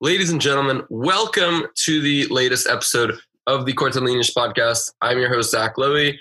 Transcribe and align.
Ladies 0.00 0.30
and 0.30 0.40
gentlemen, 0.40 0.82
welcome 0.90 1.66
to 1.76 2.00
the 2.00 2.26
latest 2.26 2.66
episode 2.66 3.16
of 3.46 3.64
the 3.64 3.72
Cortelinius 3.72 4.34
podcast. 4.34 4.92
I'm 5.00 5.18
your 5.18 5.28
host, 5.28 5.52
Zach 5.52 5.76
Lowy, 5.76 6.18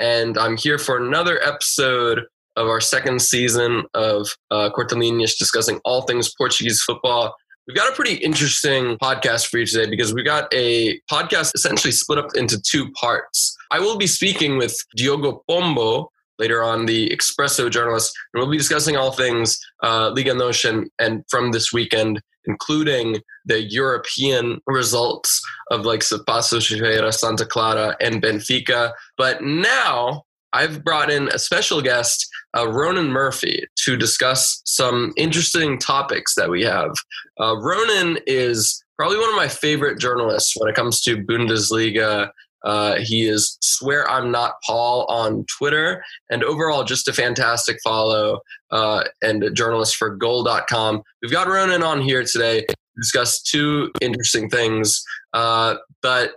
and 0.00 0.36
I'm 0.36 0.56
here 0.56 0.76
for 0.76 0.96
another 0.96 1.40
episode 1.40 2.24
of 2.56 2.66
our 2.66 2.80
second 2.80 3.22
season 3.22 3.84
of 3.94 4.36
uh, 4.50 4.70
Cortelinius 4.76 5.38
discussing 5.38 5.80
all 5.84 6.02
things 6.02 6.34
Portuguese 6.36 6.82
football. 6.82 7.34
We've 7.68 7.76
got 7.76 7.90
a 7.90 7.94
pretty 7.94 8.14
interesting 8.14 8.98
podcast 8.98 9.46
for 9.46 9.58
you 9.58 9.66
today 9.66 9.88
because 9.88 10.12
we 10.12 10.24
got 10.24 10.52
a 10.52 11.00
podcast 11.10 11.54
essentially 11.54 11.92
split 11.92 12.18
up 12.18 12.30
into 12.34 12.60
two 12.60 12.90
parts. 12.90 13.56
I 13.70 13.78
will 13.78 13.96
be 13.96 14.08
speaking 14.08 14.58
with 14.58 14.76
Diogo 14.96 15.44
Pombo, 15.48 16.10
later 16.38 16.60
on 16.60 16.86
the 16.86 17.08
Expresso 17.10 17.70
journalist, 17.70 18.12
and 18.34 18.40
we'll 18.40 18.50
be 18.50 18.58
discussing 18.58 18.96
all 18.96 19.12
things 19.12 19.60
uh, 19.84 20.10
Liga 20.10 20.34
NOS 20.34 20.64
and 20.98 21.24
from 21.30 21.52
this 21.52 21.72
weekend, 21.72 22.20
including 22.46 23.20
the 23.44 23.62
European 23.62 24.60
results 24.66 25.40
of 25.70 25.84
like 25.84 26.00
Paços 26.00 26.68
Ferreira, 26.68 27.12
Santa 27.12 27.46
Clara, 27.46 27.96
and 28.00 28.22
Benfica. 28.22 28.92
But 29.16 29.42
now 29.42 30.24
I've 30.52 30.84
brought 30.84 31.10
in 31.10 31.28
a 31.28 31.38
special 31.38 31.80
guest, 31.80 32.28
uh, 32.56 32.68
Ronan 32.68 33.08
Murphy, 33.08 33.64
to 33.84 33.96
discuss 33.96 34.60
some 34.64 35.12
interesting 35.16 35.78
topics 35.78 36.34
that 36.34 36.50
we 36.50 36.62
have. 36.62 36.92
Uh, 37.40 37.56
Ronan 37.58 38.18
is 38.26 38.82
probably 38.98 39.18
one 39.18 39.30
of 39.30 39.36
my 39.36 39.48
favorite 39.48 39.98
journalists 39.98 40.54
when 40.56 40.68
it 40.68 40.76
comes 40.76 41.00
to 41.02 41.24
Bundesliga 41.24 42.30
uh, 42.64 42.96
he 42.96 43.26
is 43.26 43.58
Swear 43.60 44.08
I'm 44.10 44.30
Not 44.30 44.54
Paul 44.64 45.04
on 45.08 45.44
Twitter, 45.58 46.04
and 46.30 46.42
overall, 46.44 46.84
just 46.84 47.08
a 47.08 47.12
fantastic 47.12 47.78
follow 47.82 48.40
uh, 48.70 49.04
and 49.22 49.42
a 49.42 49.50
journalist 49.50 49.96
for 49.96 50.10
goal.com. 50.16 51.02
We've 51.20 51.32
got 51.32 51.48
Ronan 51.48 51.82
on 51.82 52.00
here 52.00 52.24
today 52.24 52.62
to 52.62 52.74
discuss 52.96 53.42
two 53.42 53.90
interesting 54.00 54.48
things. 54.48 55.02
Uh, 55.32 55.76
but 56.02 56.34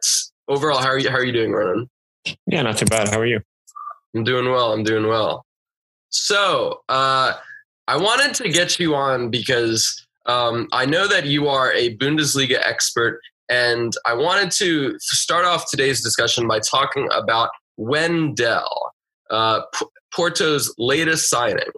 overall, 0.48 0.80
how 0.80 0.90
are, 0.90 1.00
you, 1.00 1.10
how 1.10 1.18
are 1.18 1.26
you 1.26 1.34
doing, 1.34 1.52
Ronan? 1.52 1.90
Yeah, 2.48 2.62
not 2.64 2.78
too 2.78 2.86
bad. 2.86 3.10
How 3.10 3.20
are 3.20 3.26
you? 3.26 3.40
I'm 4.16 4.24
doing 4.24 4.50
well. 4.50 4.72
I'm 4.74 4.84
doing 4.84 5.08
well. 5.08 5.46
So, 6.10 6.82
uh, 6.90 7.34
I 7.88 7.98
wanted 7.98 8.34
to 8.36 8.50
get 8.50 8.80
you 8.80 8.96
on 8.96 9.30
because 9.30 10.08
um, 10.26 10.68
I 10.72 10.86
know 10.86 11.08
that 11.08 11.26
you 11.26 11.48
are 11.48 11.72
a 11.74 11.96
Bundesliga 11.98 12.60
expert 12.64 13.20
and 13.50 13.94
I 14.06 14.14
wanted 14.14 14.52
to 14.52 14.96
start 15.00 15.46
off 15.46 15.70
today's 15.70 16.02
discussion 16.02 16.48
by 16.48 16.60
talking 16.60 17.08
about 17.14 17.50
Wendell, 17.78 18.92
uh, 19.30 19.62
P- 19.78 19.86
Porto's 20.14 20.74
latest 20.78 21.30
signing. 21.30 21.72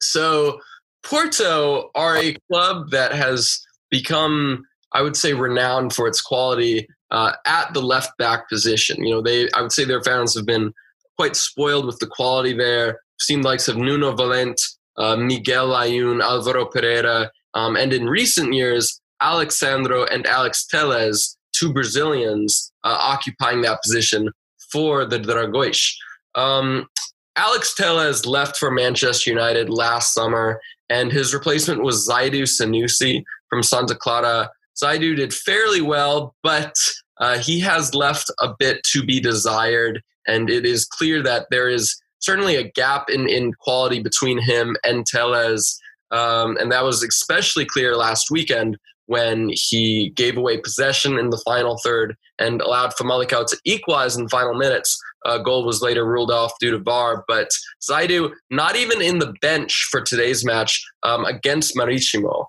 So, 0.00 0.60
Porto 1.04 1.90
are 1.94 2.16
a 2.16 2.36
club 2.50 2.90
that 2.90 3.12
has 3.12 3.60
become, 3.90 4.64
I 4.92 5.02
would 5.02 5.16
say, 5.16 5.32
renowned 5.32 5.92
for 5.92 6.06
its 6.06 6.20
quality 6.20 6.86
uh, 7.10 7.32
at 7.44 7.74
the 7.74 7.82
left 7.82 8.16
back 8.18 8.48
position. 8.48 9.04
You 9.04 9.14
know, 9.14 9.22
they, 9.22 9.50
I 9.52 9.62
would 9.62 9.72
say, 9.72 9.84
their 9.84 10.02
fans 10.02 10.34
have 10.36 10.46
been 10.46 10.72
quite 11.16 11.36
spoiled 11.36 11.86
with 11.86 11.98
the 11.98 12.06
quality 12.06 12.54
there. 12.54 13.00
Seen 13.20 13.42
the 13.42 13.48
likes 13.48 13.68
of 13.68 13.76
Nuno 13.76 14.14
Valente, 14.16 14.62
uh, 14.96 15.16
Miguel 15.16 15.68
Layún, 15.68 16.22
Alvaro 16.22 16.66
Pereira, 16.66 17.30
um, 17.54 17.76
and 17.76 17.92
in 17.92 18.08
recent 18.08 18.54
years, 18.54 19.00
Alex 19.22 19.58
Sandro 19.58 20.04
and 20.04 20.26
Alex 20.26 20.66
Telles, 20.66 21.36
two 21.52 21.72
Brazilians, 21.72 22.72
uh, 22.84 22.98
occupying 23.00 23.62
that 23.62 23.80
position 23.82 24.30
for 24.70 25.04
the 25.04 25.18
Dragões. 25.18 25.94
Um, 26.34 26.88
Alex 27.36 27.74
Telles 27.74 28.26
left 28.26 28.56
for 28.56 28.70
Manchester 28.70 29.30
United 29.30 29.70
last 29.70 30.12
summer, 30.12 30.60
and 30.90 31.12
his 31.12 31.32
replacement 31.32 31.82
was 31.82 32.08
Zaidu 32.08 32.42
Sanusi 32.42 33.22
from 33.48 33.62
Santa 33.62 33.94
Clara. 33.94 34.50
Zaidu 34.82 35.16
did 35.16 35.32
fairly 35.32 35.80
well, 35.80 36.34
but 36.42 36.74
uh, 37.18 37.38
he 37.38 37.60
has 37.60 37.94
left 37.94 38.30
a 38.40 38.52
bit 38.58 38.82
to 38.92 39.04
be 39.04 39.20
desired, 39.20 40.02
and 40.26 40.50
it 40.50 40.66
is 40.66 40.84
clear 40.84 41.22
that 41.22 41.46
there 41.50 41.68
is 41.68 41.96
certainly 42.18 42.56
a 42.56 42.70
gap 42.70 43.08
in, 43.08 43.28
in 43.28 43.52
quality 43.54 44.00
between 44.00 44.38
him 44.38 44.76
and 44.84 45.06
Telles. 45.06 45.78
Um, 46.10 46.56
and 46.58 46.70
that 46.72 46.84
was 46.84 47.02
especially 47.02 47.64
clear 47.64 47.96
last 47.96 48.30
weekend 48.30 48.76
when 49.12 49.50
he 49.52 50.10
gave 50.16 50.38
away 50.38 50.56
possession 50.56 51.18
in 51.18 51.28
the 51.28 51.42
final 51.44 51.76
third 51.84 52.16
and 52.38 52.62
allowed 52.62 52.94
Famalicão 52.94 53.46
to 53.46 53.58
equalize 53.66 54.16
in 54.16 54.22
the 54.22 54.30
final 54.30 54.54
minutes. 54.54 54.98
A 55.26 55.38
goal 55.38 55.66
was 55.66 55.82
later 55.82 56.06
ruled 56.06 56.30
off 56.30 56.52
due 56.58 56.70
to 56.70 56.78
VAR, 56.78 57.24
but 57.28 57.48
Zaidu 57.86 58.32
not 58.50 58.74
even 58.74 59.02
in 59.02 59.18
the 59.18 59.34
bench 59.42 59.86
for 59.90 60.00
today's 60.00 60.46
match 60.46 60.82
um, 61.02 61.26
against 61.26 61.76
Marítimo, 61.76 62.46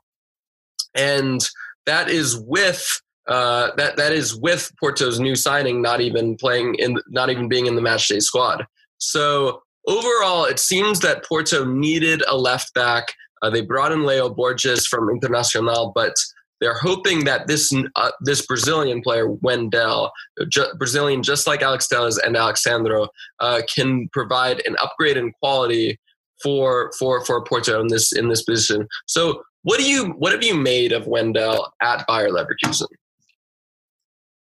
and 0.95 1.41
that 1.85 2.09
is 2.09 2.37
with 2.37 3.01
uh, 3.27 3.71
that 3.75 3.97
that 3.97 4.13
is 4.13 4.33
with 4.35 4.71
Porto's 4.79 5.19
new 5.19 5.35
signing 5.35 5.81
not 5.81 5.99
even 5.99 6.37
playing 6.37 6.75
in 6.75 6.97
not 7.09 7.29
even 7.29 7.49
being 7.49 7.65
in 7.65 7.75
the 7.75 7.81
matchday 7.81 8.21
squad. 8.21 8.65
So 8.99 9.61
overall, 9.85 10.45
it 10.45 10.59
seems 10.59 11.01
that 11.01 11.25
Porto 11.25 11.65
needed 11.65 12.23
a 12.27 12.37
left 12.37 12.73
back. 12.73 13.13
Uh, 13.41 13.49
they 13.49 13.61
brought 13.61 13.91
in 13.91 14.05
Leo 14.05 14.29
Borges 14.29 14.87
from 14.87 15.09
Internacional, 15.09 15.91
but 15.93 16.15
they're 16.63 16.73
hoping 16.73 17.25
that 17.25 17.45
this 17.47 17.73
uh, 17.97 18.11
this 18.21 18.45
Brazilian 18.45 19.01
player 19.01 19.27
Wendell, 19.29 20.11
ju- 20.47 20.73
Brazilian 20.77 21.21
just 21.21 21.45
like 21.45 21.61
Alex 21.61 21.89
Telles 21.89 22.17
and 22.17 22.37
Alex 22.37 22.63
Sandro, 22.63 23.09
uh, 23.41 23.61
can 23.67 24.07
provide 24.13 24.65
an 24.65 24.77
upgrade 24.81 25.17
in 25.17 25.33
quality 25.41 25.99
for 26.41 26.93
for 26.97 27.23
for 27.25 27.43
Porto 27.43 27.81
in 27.81 27.87
this 27.87 28.13
in 28.13 28.29
this 28.29 28.43
position. 28.43 28.87
So, 29.07 29.43
what 29.63 29.77
do 29.77 29.83
you 29.83 30.11
what 30.11 30.31
have 30.31 30.41
you 30.41 30.55
made 30.55 30.93
of 30.93 31.05
Wendell 31.05 31.73
at 31.81 32.07
Bayer 32.07 32.29
Leverkusen? 32.29 32.87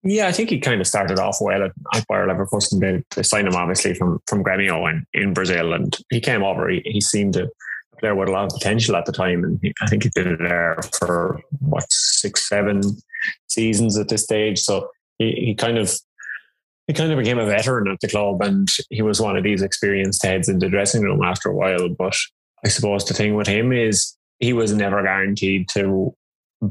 Yeah, 0.05 0.29
I 0.29 0.33
think 0.33 0.51
he 0.51 0.61
kind 0.61 0.81
of 0.81 0.87
started 0.87 1.19
off 1.19 1.39
well 1.41 1.65
at, 1.65 1.73
at 1.93 2.07
Bayer 2.09 2.29
Leverkusen. 2.29 2.79
They, 2.79 3.03
they 3.17 3.25
signed 3.25 3.49
him 3.49 3.57
obviously 3.57 3.95
from 3.95 4.21
from 4.29 4.45
Grêmio 4.45 4.89
in, 4.89 5.05
in 5.13 5.35
Brazil, 5.35 5.73
and 5.73 5.97
he 6.11 6.21
came 6.21 6.45
over. 6.45 6.69
He, 6.69 6.83
he 6.85 7.01
seemed 7.01 7.33
to 7.33 7.51
player 7.99 8.15
with 8.15 8.29
a 8.29 8.33
lot 8.33 8.45
of 8.45 8.59
potential 8.59 8.97
at 8.97 9.07
the 9.07 9.13
time, 9.13 9.45
and 9.45 9.61
I 9.81 9.87
think 9.87 10.05
he 10.05 10.11
did 10.11 10.39
there 10.39 10.79
for 10.99 11.41
what 11.61 11.91
six, 11.91 12.49
seven 12.49 12.83
seasons 13.49 13.99
at 13.99 14.09
this 14.09 14.25
stage. 14.25 14.61
So 14.61 14.91
he, 15.19 15.33
he 15.33 15.55
kind 15.55 15.79
of 15.79 15.95
he 16.87 16.93
kind 16.93 17.11
of 17.11 17.19
became 17.19 17.39
a 17.39 17.47
veteran 17.47 17.89
at 17.89 18.01
the 18.01 18.09
club, 18.09 18.43
and 18.43 18.69
he 18.91 19.03
was 19.03 19.21
one 19.21 19.37
of 19.37 19.45
these 19.45 19.63
experienced 19.63 20.25
heads 20.25 20.49
in 20.49 20.59
the 20.59 20.69
dressing 20.69 21.03
room 21.03 21.23
after 21.23 21.51
a 21.51 21.55
while. 21.55 21.89
But 21.89 22.17
I 22.65 22.69
suppose 22.69 23.05
the 23.05 23.15
thing 23.15 23.35
with 23.35 23.47
him 23.47 23.73
is 23.73 24.17
he 24.39 24.53
was 24.53 24.73
never 24.73 25.03
guaranteed 25.03 25.69
to 25.71 26.15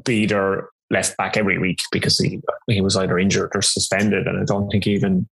be 0.03 0.25
their 0.25 0.69
left 0.89 1.17
back 1.17 1.35
every 1.35 1.57
week 1.57 1.79
because 1.91 2.19
he 2.19 2.41
he 2.69 2.81
was 2.81 2.95
either 2.95 3.19
injured 3.19 3.51
or 3.55 3.61
suspended, 3.61 4.27
and 4.27 4.39
I 4.39 4.43
don't 4.45 4.69
think 4.69 4.87
even 4.87 5.27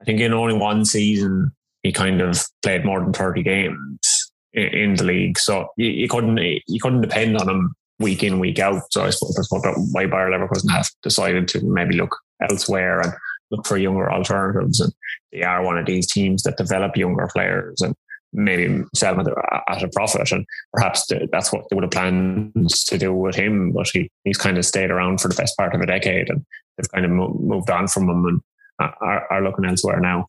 I 0.00 0.04
think 0.04 0.20
in 0.20 0.32
only 0.32 0.54
one 0.54 0.84
season 0.84 1.52
he 1.82 1.92
kind 1.92 2.20
of 2.20 2.42
played 2.62 2.84
more 2.84 3.00
than 3.00 3.12
thirty 3.12 3.42
games 3.42 4.11
in 4.54 4.94
the 4.94 5.04
league. 5.04 5.38
So 5.38 5.68
you, 5.76 5.88
you 5.88 6.08
couldn't 6.08 6.38
you 6.38 6.80
couldn't 6.80 7.00
depend 7.00 7.36
on 7.36 7.48
him 7.48 7.74
week 7.98 8.22
in 8.22 8.38
week 8.38 8.58
out. 8.58 8.82
So 8.90 9.04
I 9.04 9.10
suppose 9.10 9.34
that's 9.34 9.50
what 9.50 9.62
why 9.92 10.06
Bayer 10.06 10.30
Leverkusen 10.30 10.70
have 10.70 10.88
decided 11.02 11.48
to 11.48 11.64
maybe 11.64 11.96
look 11.96 12.16
elsewhere 12.48 13.00
and 13.00 13.12
look 13.50 13.66
for 13.66 13.76
younger 13.76 14.10
alternatives. 14.10 14.80
And 14.80 14.92
they 15.32 15.42
are 15.42 15.62
one 15.62 15.78
of 15.78 15.86
these 15.86 16.10
teams 16.10 16.42
that 16.42 16.56
develop 16.56 16.96
younger 16.96 17.28
players 17.32 17.80
and 17.80 17.94
maybe 18.32 18.82
sell 18.94 19.14
them 19.14 19.34
at 19.68 19.82
a 19.82 19.88
profit. 19.88 20.32
And 20.32 20.46
perhaps 20.72 21.06
that's 21.30 21.52
what 21.52 21.64
they 21.68 21.74
would 21.74 21.84
have 21.84 21.90
planned 21.90 22.70
to 22.86 22.98
do 22.98 23.14
with 23.14 23.36
him. 23.36 23.72
But 23.72 23.88
he, 23.92 24.10
he's 24.24 24.38
kind 24.38 24.58
of 24.58 24.64
stayed 24.64 24.90
around 24.90 25.20
for 25.20 25.28
the 25.28 25.34
best 25.34 25.56
part 25.56 25.74
of 25.74 25.80
a 25.80 25.86
decade 25.86 26.30
and 26.30 26.44
they've 26.76 26.90
kind 26.90 27.04
of 27.04 27.10
moved 27.10 27.70
on 27.70 27.88
from 27.88 28.08
him 28.08 28.24
and 28.26 28.40
are, 28.78 29.26
are 29.30 29.42
looking 29.42 29.64
elsewhere 29.64 30.00
now. 30.00 30.26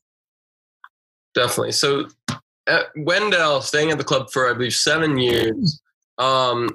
Definitely. 1.34 1.72
So 1.72 2.08
uh, 2.68 2.84
Wendell 2.98 3.62
staying 3.62 3.92
at 3.92 3.98
the 3.98 4.04
club 4.04 4.32
for 4.32 4.50
I 4.50 4.54
believe 4.54 4.74
seven 4.74 5.18
years. 5.18 5.82
Um, 6.18 6.70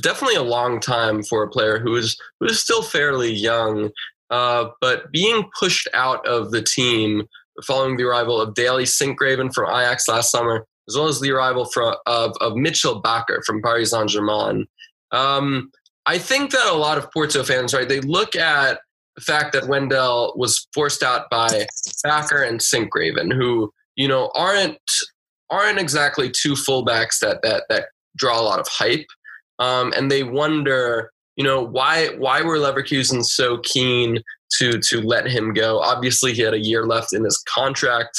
definitely 0.00 0.36
a 0.36 0.42
long 0.42 0.78
time 0.80 1.22
for 1.22 1.42
a 1.42 1.48
player 1.48 1.78
who 1.78 1.96
is 1.96 2.20
who 2.40 2.46
is 2.46 2.60
still 2.60 2.82
fairly 2.82 3.32
young, 3.32 3.90
uh, 4.30 4.68
but 4.80 5.10
being 5.12 5.48
pushed 5.58 5.88
out 5.94 6.26
of 6.26 6.50
the 6.50 6.62
team 6.62 7.24
following 7.64 7.96
the 7.96 8.04
arrival 8.04 8.40
of 8.40 8.54
Daley 8.54 8.84
Sinkgraven 8.84 9.52
from 9.52 9.68
Ajax 9.68 10.08
last 10.08 10.30
summer, 10.30 10.66
as 10.88 10.96
well 10.96 11.08
as 11.08 11.20
the 11.20 11.30
arrival 11.32 11.68
of, 12.06 12.32
of 12.40 12.56
Mitchell 12.56 13.02
Bakker 13.02 13.44
from 13.44 13.62
Paris 13.62 13.90
Saint 13.90 14.10
Germain. 14.10 14.66
Um, 15.10 15.70
I 16.06 16.18
think 16.18 16.50
that 16.50 16.66
a 16.66 16.74
lot 16.74 16.98
of 16.98 17.10
Porto 17.12 17.44
fans, 17.44 17.74
right, 17.74 17.88
they 17.88 18.00
look 18.00 18.34
at 18.34 18.80
the 19.16 19.22
fact 19.22 19.52
that 19.52 19.68
Wendell 19.68 20.32
was 20.36 20.66
forced 20.74 21.02
out 21.02 21.28
by 21.30 21.66
Bakker 22.04 22.46
and 22.46 22.60
Sinkgraven, 22.60 23.32
who 23.32 23.72
you 23.96 24.08
know 24.08 24.30
aren't 24.34 24.78
aren't 25.52 25.78
exactly 25.78 26.30
two 26.30 26.54
fullbacks 26.54 27.20
that 27.20 27.42
that 27.42 27.64
that 27.68 27.86
draw 28.16 28.40
a 28.40 28.42
lot 28.42 28.58
of 28.58 28.66
hype, 28.68 29.06
um, 29.58 29.92
and 29.96 30.10
they 30.10 30.22
wonder, 30.22 31.12
you 31.36 31.44
know, 31.44 31.62
why 31.62 32.08
why 32.16 32.42
were 32.42 32.56
Leverkusen 32.56 33.22
so 33.24 33.58
keen 33.58 34.18
to 34.58 34.80
to 34.80 35.00
let 35.02 35.26
him 35.28 35.52
go? 35.52 35.78
Obviously, 35.78 36.32
he 36.32 36.42
had 36.42 36.54
a 36.54 36.64
year 36.64 36.86
left 36.86 37.12
in 37.12 37.22
his 37.24 37.40
contract, 37.46 38.18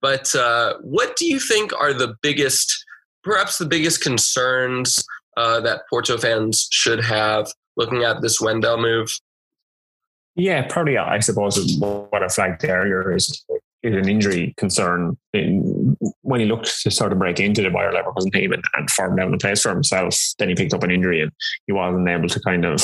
but 0.00 0.34
uh, 0.34 0.74
what 0.82 1.16
do 1.16 1.26
you 1.26 1.40
think 1.40 1.72
are 1.72 1.94
the 1.94 2.14
biggest, 2.20 2.84
perhaps 3.22 3.56
the 3.56 3.64
biggest 3.64 4.02
concerns 4.02 5.02
uh, 5.38 5.60
that 5.60 5.80
Porto 5.88 6.18
fans 6.18 6.68
should 6.70 7.02
have 7.02 7.50
looking 7.76 8.04
at 8.04 8.20
this 8.20 8.40
Wendell 8.40 8.78
move? 8.78 9.08
Yeah, 10.36 10.66
probably. 10.68 10.98
I 10.98 11.20
suppose 11.20 11.78
what 11.78 12.22
I 12.22 12.28
flagged 12.28 12.64
earlier 12.64 13.14
is 13.14 13.44
is 13.84 13.94
an 13.94 14.08
injury 14.08 14.54
concern 14.56 15.16
in, 15.34 15.96
when 16.22 16.40
he 16.40 16.46
looked 16.46 16.80
to 16.82 16.90
sort 16.90 17.12
of 17.12 17.18
break 17.18 17.38
into 17.38 17.62
the 17.62 17.70
Bayer 17.70 17.92
Leverkusen 17.92 18.32
team 18.32 18.52
and, 18.52 18.64
and 18.74 18.90
form 18.90 19.16
down 19.16 19.30
the 19.30 19.38
place 19.38 19.62
for 19.62 19.68
himself. 19.68 20.16
Then 20.38 20.48
he 20.48 20.54
picked 20.54 20.72
up 20.72 20.82
an 20.82 20.90
injury 20.90 21.20
and 21.20 21.30
he 21.66 21.72
wasn't 21.72 22.08
able 22.08 22.28
to 22.28 22.40
kind 22.40 22.64
of 22.64 22.80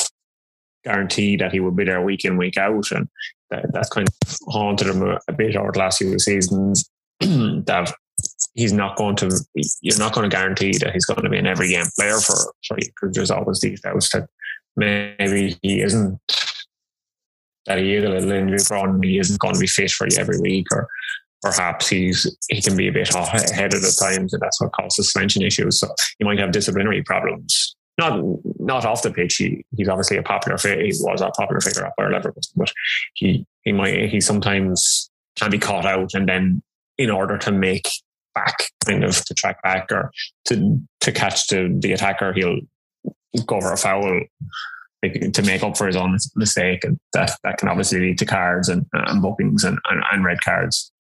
guarantee 0.85 1.37
that 1.37 1.53
he 1.53 1.61
would 1.61 1.75
be 1.75 1.85
there 1.85 2.03
week 2.03 2.25
in 2.25 2.37
week 2.37 2.59
out, 2.59 2.91
and 2.93 3.09
that, 3.51 3.73
that's 3.73 3.89
kind 3.89 4.09
of 4.09 4.37
haunted 4.49 4.89
him 4.89 5.03
a, 5.03 5.19
a 5.27 5.33
bit 5.33 5.57
over 5.57 5.73
the 5.73 5.79
last 5.79 5.99
few 5.99 6.19
seasons. 6.19 6.89
that 7.21 7.93
he's 8.55 8.73
not 8.73 8.97
going 8.97 9.17
to 9.17 9.31
you're 9.81 9.99
not 9.99 10.13
going 10.13 10.29
to 10.29 10.35
guarantee 10.35 10.77
that 10.79 10.93
he's 10.93 11.07
going 11.07 11.23
to 11.23 11.31
be 11.31 11.39
an 11.39 11.47
every 11.47 11.69
game 11.69 11.87
player 11.99 12.19
for 12.19 12.37
for 12.67 12.79
you 12.79 12.87
because 12.87 13.15
there's 13.15 13.31
always 13.31 13.61
these 13.61 13.81
doubts 13.81 14.11
that 14.11 14.29
maybe 14.77 15.59
he 15.63 15.81
isn't 15.81 16.19
that 17.67 17.79
he 17.79 17.95
is 17.95 18.05
a 18.05 18.09
little 18.09 18.33
injury 18.33 18.59
prone 18.67 19.03
he 19.03 19.19
isn't 19.19 19.41
going 19.41 19.55
to 19.55 19.61
be 19.61 19.67
fit 19.67 19.91
for 19.91 20.07
you 20.09 20.17
every 20.19 20.41
week 20.41 20.67
or 20.73 20.89
perhaps 21.43 21.89
he's 21.89 22.37
he 22.49 22.61
can 22.61 22.77
be 22.77 22.89
a 22.89 22.93
bit 22.93 23.09
of 23.09 23.15
the 23.15 23.97
times 23.99 24.33
and 24.33 24.43
that's 24.43 24.61
what 24.61 24.73
causes 24.73 24.97
suspension 24.97 25.43
issues. 25.43 25.81
So 25.81 25.89
he 26.19 26.25
might 26.25 26.39
have 26.39 26.53
disciplinary 26.53 27.03
problems. 27.03 27.77
Not 27.99 28.23
not 28.59 28.85
off 28.85 29.03
the 29.03 29.11
pitch. 29.11 29.37
He, 29.37 29.65
he's 29.77 29.89
obviously 29.89 30.17
a 30.17 30.23
popular 30.23 30.59
figure 30.59 30.85
he 30.85 30.93
was 31.01 31.21
a 31.21 31.31
popular 31.31 31.61
figure 31.61 31.87
at 31.87 31.93
Bayer 31.97 32.11
Leverkusen 32.11 32.53
but 32.57 32.73
he 33.15 33.47
he 33.63 33.73
might 33.73 34.09
he 34.09 34.21
sometimes 34.21 35.11
can 35.37 35.51
be 35.51 35.59
caught 35.59 35.87
out 35.87 36.15
and 36.15 36.29
then 36.29 36.63
in 36.99 37.11
order 37.11 37.39
to 37.39 37.51
make 37.51 37.89
back, 38.35 38.71
kind 38.85 39.05
of 39.05 39.25
to 39.25 39.35
track 39.35 39.63
back 39.63 39.91
or 39.91 40.11
to 40.47 40.81
to 41.01 41.13
catch 41.13 41.47
the, 41.49 41.77
the 41.81 41.93
attacker, 41.93 42.33
he'll 42.33 42.61
go 43.47 43.61
for 43.61 43.73
a 43.73 43.77
foul 43.77 44.21
to 45.03 45.43
make 45.43 45.63
up 45.63 45.77
for 45.77 45.87
his 45.87 45.97
own 45.97 46.17
mistake, 46.37 46.85
and 46.85 46.99
that 47.13 47.33
that 47.43 47.59
can 47.59 47.69
obviously 47.69 48.01
lead 48.01 48.19
to 48.19 48.27
cards 48.27 48.69
and, 48.69 48.87
and 48.93 49.23
bookings 49.23 49.65
and, 49.65 49.79
and, 49.91 50.03
and 50.13 50.25
red 50.25 50.41
cards. 50.43 50.93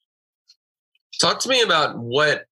Talk 1.20 1.40
to 1.40 1.48
me 1.48 1.60
about 1.62 1.98
what 1.98 2.44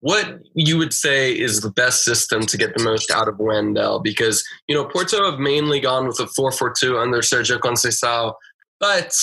what 0.00 0.38
you 0.54 0.76
would 0.76 0.92
say 0.92 1.32
is 1.32 1.62
the 1.62 1.70
best 1.70 2.04
system 2.04 2.42
to 2.42 2.58
get 2.58 2.76
the 2.76 2.84
most 2.84 3.10
out 3.10 3.26
of 3.26 3.38
Wendell 3.38 4.00
because 4.00 4.44
you 4.68 4.74
know 4.74 4.84
Porto 4.84 5.30
have 5.30 5.40
mainly 5.40 5.80
gone 5.80 6.06
with 6.06 6.20
a 6.20 6.24
4-4-2 6.24 7.00
under 7.00 7.18
Sergio 7.20 7.58
Conceição 7.58 8.34
but 8.80 9.14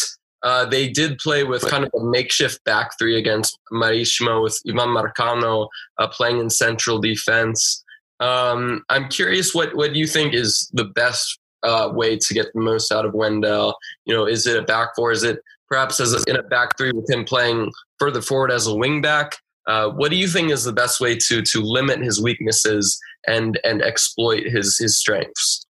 uh, 0.44 0.66
they 0.66 0.90
did 0.90 1.20
play 1.20 1.44
with 1.44 1.68
kind 1.68 1.84
of 1.84 1.92
a 1.96 2.04
makeshift 2.04 2.64
back 2.64 2.98
three 2.98 3.18
against 3.18 3.60
Marítimo 3.72 4.42
with 4.42 4.60
Ivan 4.68 4.90
Marcano 4.90 5.68
uh, 6.00 6.08
playing 6.08 6.40
in 6.40 6.50
central 6.50 7.00
defense. 7.00 7.84
Um, 8.20 8.84
I'm 8.90 9.08
curious 9.10 9.54
what, 9.54 9.76
what 9.76 9.96
you 9.96 10.08
think 10.08 10.34
is 10.34 10.70
the 10.74 10.86
best 10.86 11.40
uh, 11.64 11.90
way 11.94 12.18
to 12.18 12.34
get 12.34 12.48
the 12.54 12.62
most 12.62 12.92
out 12.92 13.06
of 13.06 13.14
Wendell. 13.14 13.76
You 14.06 14.16
know, 14.16 14.26
is 14.26 14.48
it 14.48 14.58
a 14.58 14.62
back 14.62 14.90
four? 14.96 15.12
Is 15.12 15.24
it 15.24 15.40
perhaps 15.68 16.00
as 16.00 16.14
a, 16.14 16.30
in 16.30 16.36
a 16.36 16.44
back 16.44 16.78
three 16.78 16.92
with 16.92 17.10
him 17.10 17.24
playing 17.24 17.72
further 18.00 18.22
forward 18.22 18.52
as 18.52 18.68
a 18.68 18.76
wing 18.76 19.02
back? 19.02 19.38
Uh, 19.68 19.90
what 19.90 20.10
do 20.10 20.18
you 20.18 20.28
think 20.28 20.52
is 20.52 20.64
the 20.64 20.74
best 20.74 21.00
way 21.00 21.16
to 21.16 21.42
to 21.42 21.62
limit 21.62 22.00
his 22.00 22.22
weaknesses 22.22 23.00
and 23.28 23.60
and 23.64 23.82
exploit 23.82 24.46
his 24.46 24.78
his 24.78 24.98
strengths? 24.98 25.66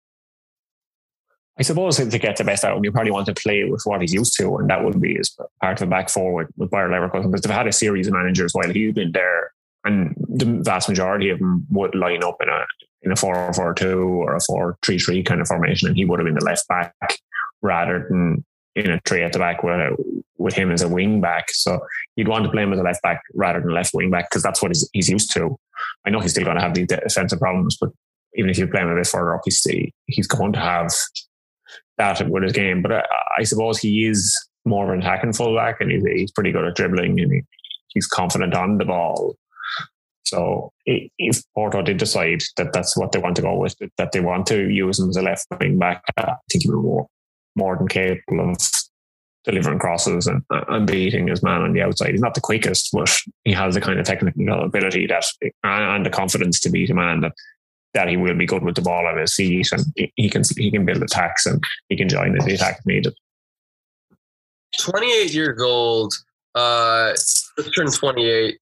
I 1.59 1.63
suppose 1.63 1.97
to 1.97 2.19
get 2.19 2.37
the 2.37 2.45
best 2.45 2.65
out 2.65 2.73
of 2.73 2.79
him, 2.79 2.85
you 2.85 2.93
probably 2.93 3.13
want 3.13 3.27
to 3.27 3.35
play 3.35 3.65
with 3.65 3.81
what 3.85 4.03
he's 4.03 4.13
used 4.13 4.37
to, 4.37 4.57
and 4.57 4.69
that 4.69 4.85
would 4.85 5.01
be 5.01 5.19
as 5.19 5.35
part 5.63 5.73
of 5.73 5.79
the 5.79 5.87
back 5.87 6.11
forward 6.11 6.49
with 6.59 6.71
Bayer 6.71 6.89
Leverkusen 6.89 7.31
because 7.31 7.41
they've 7.41 7.57
had 7.57 7.67
a 7.67 7.73
series 7.73 8.09
of 8.09 8.13
managers 8.13 8.53
while 8.53 8.71
he's 8.71 8.93
been 8.93 9.13
there, 9.13 9.53
and 9.85 10.15
the 10.29 10.61
vast 10.63 10.89
majority 10.89 11.31
of 11.31 11.39
them 11.39 11.67
would 11.71 11.95
line 11.95 12.23
up 12.23 12.37
in 12.43 12.51
a 12.51 12.67
in 13.07 13.13
a 13.13 13.17
four 13.17 13.53
four 13.55 13.73
two 13.73 14.01
or 14.01 14.35
a 14.35 14.41
four 14.41 14.77
three 14.85 14.99
three 14.99 15.23
kind 15.23 15.41
of 15.41 15.47
formation, 15.47 15.89
and 15.89 15.97
he 15.97 16.05
would 16.05 16.19
have 16.19 16.27
been 16.27 16.35
the 16.35 16.45
left 16.45 16.69
back 16.69 16.93
rather 17.63 18.07
than 18.11 18.45
in 18.75 18.91
a 18.91 19.01
three 19.07 19.23
at 19.23 19.33
the 19.33 19.39
back 19.39 19.63
with 19.63 19.99
with 20.37 20.55
him 20.55 20.71
as 20.71 20.83
a 20.83 20.89
wing 20.89 21.21
back. 21.21 21.51
So 21.51 21.79
you'd 22.17 22.29
want 22.29 22.45
to 22.45 22.51
play 22.51 22.65
him 22.65 22.73
as 22.73 22.79
a 22.79 22.83
left 22.83 23.03
back 23.03 23.23
rather 23.35 23.61
than 23.61 23.73
left 23.73 23.95
wing 23.95 24.11
back 24.11 24.29
because 24.29 24.43
that's 24.43 24.61
what 24.61 24.73
he's, 24.73 24.89
he's 24.93 25.09
used 25.09 25.33
to. 25.33 25.57
I 26.05 26.11
know 26.11 26.21
he's 26.21 26.33
still 26.33 26.45
going 26.45 26.57
to 26.57 26.63
have 26.63 26.75
these 26.75 26.89
defensive 26.89 27.39
problems, 27.39 27.79
but 27.81 27.91
even 28.35 28.51
if 28.51 28.59
you 28.59 28.67
play 28.67 28.83
him 28.83 28.89
a 28.89 28.97
bit 28.97 29.07
further 29.07 29.35
up, 29.35 29.43
he's 29.45 29.65
he's 30.07 30.27
going 30.27 30.53
to 30.53 30.61
have 30.61 30.93
that 31.97 32.29
with 32.29 32.43
his 32.43 32.53
game. 32.53 32.83
But 32.83 32.93
I, 32.93 33.05
I 33.39 33.45
suppose 33.45 33.79
he 33.79 34.07
is 34.07 34.37
more 34.65 34.85
of 34.85 34.93
an 34.93 35.01
attacking 35.01 35.33
fullback, 35.33 35.81
and 35.81 35.91
he's, 35.91 36.05
he's 36.05 36.33
pretty 36.33 36.53
good 36.53 36.65
at 36.65 36.75
dribbling, 36.75 37.21
and 37.21 37.33
he, 37.33 37.43
he's 37.89 38.07
confident 38.09 38.55
on 38.55 38.79
the 38.79 38.85
ball. 38.85 39.37
So 40.27 40.73
if 40.85 41.41
Porto 41.55 41.83
did 41.83 41.99
decide 41.99 42.43
that 42.57 42.73
that's 42.73 42.97
what 42.97 43.13
they 43.13 43.21
want 43.21 43.37
to 43.37 43.43
go 43.43 43.57
with, 43.57 43.77
that 43.97 44.11
they 44.11 44.21
want 44.21 44.47
to 44.49 44.69
use 44.69 44.99
him 44.99 45.09
as 45.09 45.17
a 45.17 45.23
left 45.23 45.47
wing 45.61 45.79
back, 45.79 46.03
I 46.17 46.35
think 46.51 46.65
he 46.65 46.71
will 46.71 46.83
more, 46.83 47.07
more 47.55 47.77
than 47.77 47.87
capable 47.87 48.51
of 48.51 48.57
delivering 49.45 49.79
crosses 49.79 50.27
and, 50.27 50.43
and 50.51 50.87
beating 50.87 51.29
his 51.29 51.45
man 51.45 51.63
on 51.63 51.73
the 51.73 51.83
outside. 51.83 52.11
He's 52.11 52.21
not 52.21 52.35
the 52.35 52.41
quickest, 52.41 52.91
but 52.93 53.15
he 53.45 53.53
has 53.53 53.75
the 53.75 53.81
kind 53.81 54.01
of 54.01 54.05
technical 54.05 54.65
ability 54.65 55.07
that 55.07 55.25
and 55.63 56.05
the 56.05 56.11
confidence 56.11 56.59
to 56.61 56.71
beat 56.71 56.91
a 56.91 56.95
man 56.95 57.21
that 57.21 57.33
that 57.95 58.09
he 58.09 58.17
will 58.17 58.37
be 58.37 58.47
good 58.47 58.63
with 58.63 58.75
the 58.75 58.83
ball 58.83 59.09
at 59.09 59.17
his 59.17 59.35
feet 59.35 59.71
and 59.73 59.85
he 60.17 60.29
can 60.29 60.43
he 60.57 60.73
can 60.73 60.85
build 60.85 61.03
attacks 61.03 61.47
and 61.47 61.63
he 61.89 61.97
can 61.97 62.09
join 62.09 62.37
in 62.37 62.45
the 62.45 62.55
attack 62.55 62.81
if 62.81 62.87
needed. 62.87 63.15
28 64.81 65.33
years 65.33 65.63
old, 65.63 66.13
uh, 66.57 67.13
just 67.13 67.75
turned 67.77 67.95
28. 67.95 68.59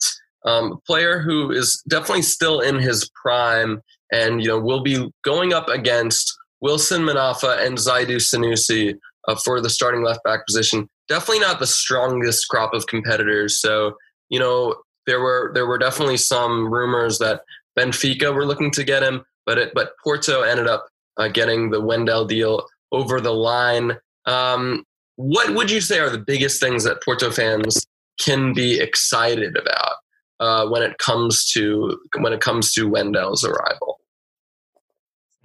Um, 0.46 0.79
player 0.87 1.20
who 1.20 1.50
is 1.50 1.82
definitely 1.88 2.23
still 2.23 2.61
in 2.61 2.79
his 2.79 3.11
prime, 3.23 3.81
and 4.12 4.43
you 4.43 4.49
know 4.49 4.61
will 4.61 4.82
be 4.82 5.11
going 5.25 5.52
up 5.52 5.69
against 5.69 6.32
Wilson 6.61 7.02
Manafa 7.02 7.64
and 7.64 7.79
Zaidu 7.79 8.17
Sanusi 8.17 8.96
uh, 9.29 9.37
for 9.37 9.61
the 9.61 9.70
starting 9.70 10.02
left 10.02 10.23
back 10.25 10.46
position. 10.46 10.88
Definitely 11.08 11.41
not 11.41 11.61
the 11.61 11.67
strongest 11.67 12.49
crop 12.49 12.75
of 12.75 12.87
competitors. 12.87 13.58
So 13.58 13.94
you 14.29 14.38
know 14.38 14.76
there 15.06 15.20
were 15.20 15.50
there 15.55 15.67
were 15.67 15.79
definitely 15.79 16.19
some 16.19 16.73
rumors 16.73 17.19
that 17.19 17.43
Benfica 17.79 18.35
were 18.35 18.46
looking 18.46 18.70
to 18.73 18.85
get 18.85 19.02
him, 19.02 19.25
but 19.46 19.58
it, 19.58 19.73
but 19.75 19.93
Porto 20.02 20.43
ended 20.43 20.67
up 20.67 20.87
uh, 21.17 21.29
getting 21.29 21.70
the 21.70 21.81
Wendell 21.81 22.25
deal 22.25 22.67
over 22.93 23.20
the 23.20 23.32
line. 23.32 23.96
Um, 24.26 24.85
what 25.17 25.55
would 25.55 25.70
you 25.70 25.81
say 25.81 26.00
are 26.00 26.11
the 26.11 26.19
biggest 26.19 26.61
things 26.61 26.85
that 26.85 27.02
Porto 27.02 27.31
fans 27.31 27.87
can 28.20 28.52
be 28.52 28.81
excited 28.81 29.56
about 29.56 29.94
uh, 30.40 30.66
when 30.69 30.82
it 30.82 30.98
comes 30.98 31.50
to 31.52 31.98
when 32.19 32.32
it 32.32 32.40
comes 32.40 32.72
to 32.75 32.88
Wendell's 32.88 33.44
arrival? 33.44 34.00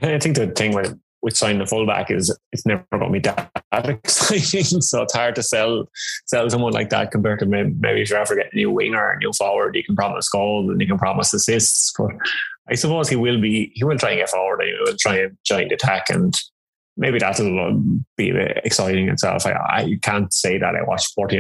I 0.02 0.18
think 0.20 0.36
the 0.36 0.48
thing 0.48 0.74
with 0.74 0.98
with 1.22 1.36
signing 1.36 1.62
a 1.62 1.66
fullback 1.66 2.10
is 2.10 2.36
it's 2.54 2.66
never 2.66 2.86
going 2.92 3.04
to 3.04 3.12
be 3.12 3.20
that, 3.20 3.52
that 3.72 3.90
exciting. 3.90 4.82
so 4.82 5.02
it's 5.02 5.14
hard 5.14 5.36
to 5.36 5.44
sell 5.44 5.90
sell 6.26 6.50
someone 6.50 6.74
like 6.74 6.90
that 6.90 7.12
compared 7.12 7.40
to 7.40 7.46
maybe, 7.46 8.02
if 8.02 8.10
you're 8.10 8.20
ever 8.20 8.36
get 8.36 8.54
a 8.54 8.56
new 8.56 8.72
winger, 8.72 9.12
a 9.12 9.18
new 9.18 9.32
forward, 9.34 9.76
you 9.76 9.84
can 9.84 9.96
promise 9.96 10.30
goals 10.30 10.70
and 10.70 10.80
you 10.80 10.88
can 10.88 10.98
promise 10.98 11.34
assists. 11.34 11.94
But 11.98 12.12
I 12.70 12.76
suppose 12.76 13.10
he 13.10 13.16
will 13.16 13.42
be 13.42 13.72
he 13.76 13.84
will 13.84 13.98
try 13.98 14.12
and 14.12 14.20
get 14.20 14.30
forward 14.30 14.62
and 14.62 14.70
he 14.70 14.78
will 14.80 14.98
try 14.98 15.18
and 15.18 15.38
join 15.46 15.68
the 15.68 15.76
attack 15.76 16.10
and 16.10 16.34
maybe 17.00 17.18
that'll 17.18 17.82
be 18.18 18.34
exciting 18.66 19.08
itself. 19.08 19.46
I, 19.46 19.54
I 19.54 19.98
can't 20.02 20.32
say 20.34 20.58
that 20.58 20.76
I 20.76 20.84
watched 20.84 21.16
Porto, 21.16 21.40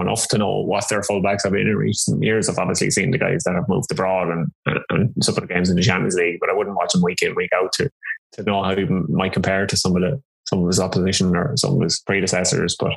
enough 0.00 0.28
to 0.28 0.38
know 0.38 0.60
what 0.60 0.88
their 0.90 1.00
fullbacks 1.00 1.42
have 1.44 1.52
been 1.52 1.66
in 1.66 1.76
recent 1.76 2.22
years. 2.22 2.48
I've 2.48 2.58
obviously 2.58 2.90
seen 2.90 3.10
the 3.10 3.18
guys 3.18 3.42
that 3.44 3.54
have 3.54 3.68
moved 3.68 3.90
abroad 3.90 4.28
and, 4.28 4.48
and, 4.66 4.78
and 4.90 5.24
some 5.24 5.36
of 5.36 5.40
the 5.40 5.52
games 5.52 5.70
in 5.70 5.76
the 5.76 5.82
Champions 5.82 6.16
League, 6.16 6.38
but 6.38 6.50
I 6.50 6.52
wouldn't 6.52 6.76
watch 6.76 6.92
them 6.92 7.02
week 7.02 7.22
in, 7.22 7.34
week 7.34 7.50
out 7.52 7.72
to 7.74 7.90
to 8.32 8.44
know 8.44 8.62
how 8.62 8.76
he 8.76 8.84
might 8.84 9.32
compare 9.32 9.66
to 9.66 9.76
some 9.76 9.96
of 9.96 10.02
the 10.02 10.22
some 10.46 10.60
of 10.60 10.66
his 10.66 10.78
opposition 10.78 11.34
or 11.34 11.56
some 11.56 11.76
of 11.76 11.82
his 11.82 12.00
predecessors. 12.00 12.76
But 12.78 12.92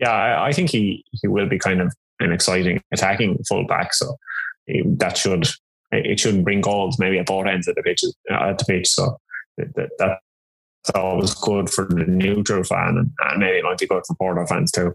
yeah, 0.00 0.10
I, 0.10 0.48
I 0.48 0.52
think 0.52 0.70
he 0.70 1.04
he 1.12 1.28
will 1.28 1.48
be 1.48 1.58
kind 1.58 1.80
of 1.80 1.94
an 2.18 2.32
exciting 2.32 2.82
attacking 2.92 3.38
fullback. 3.48 3.94
So 3.94 4.16
eh, 4.68 4.82
that 4.98 5.16
should 5.16 5.48
it 5.92 6.18
shouldn't 6.18 6.44
bring 6.44 6.60
goals 6.60 6.98
maybe 6.98 7.20
at 7.20 7.26
both 7.26 7.46
ends 7.46 7.68
of 7.68 7.76
the 7.76 7.82
pitch 7.82 8.02
at 8.28 8.58
the 8.58 8.64
pitch. 8.64 8.88
So 8.88 9.18
that, 9.56 10.18
that's 10.84 10.98
always 10.98 11.34
good 11.34 11.70
for 11.70 11.86
the 11.86 12.04
neutral 12.04 12.62
fan, 12.64 13.10
and, 13.18 13.38
maybe 13.38 13.58
it 13.58 13.64
might 13.64 13.78
be 13.78 13.86
good 13.86 14.04
for 14.06 14.14
Porto 14.16 14.46
fans 14.46 14.70
too. 14.70 14.94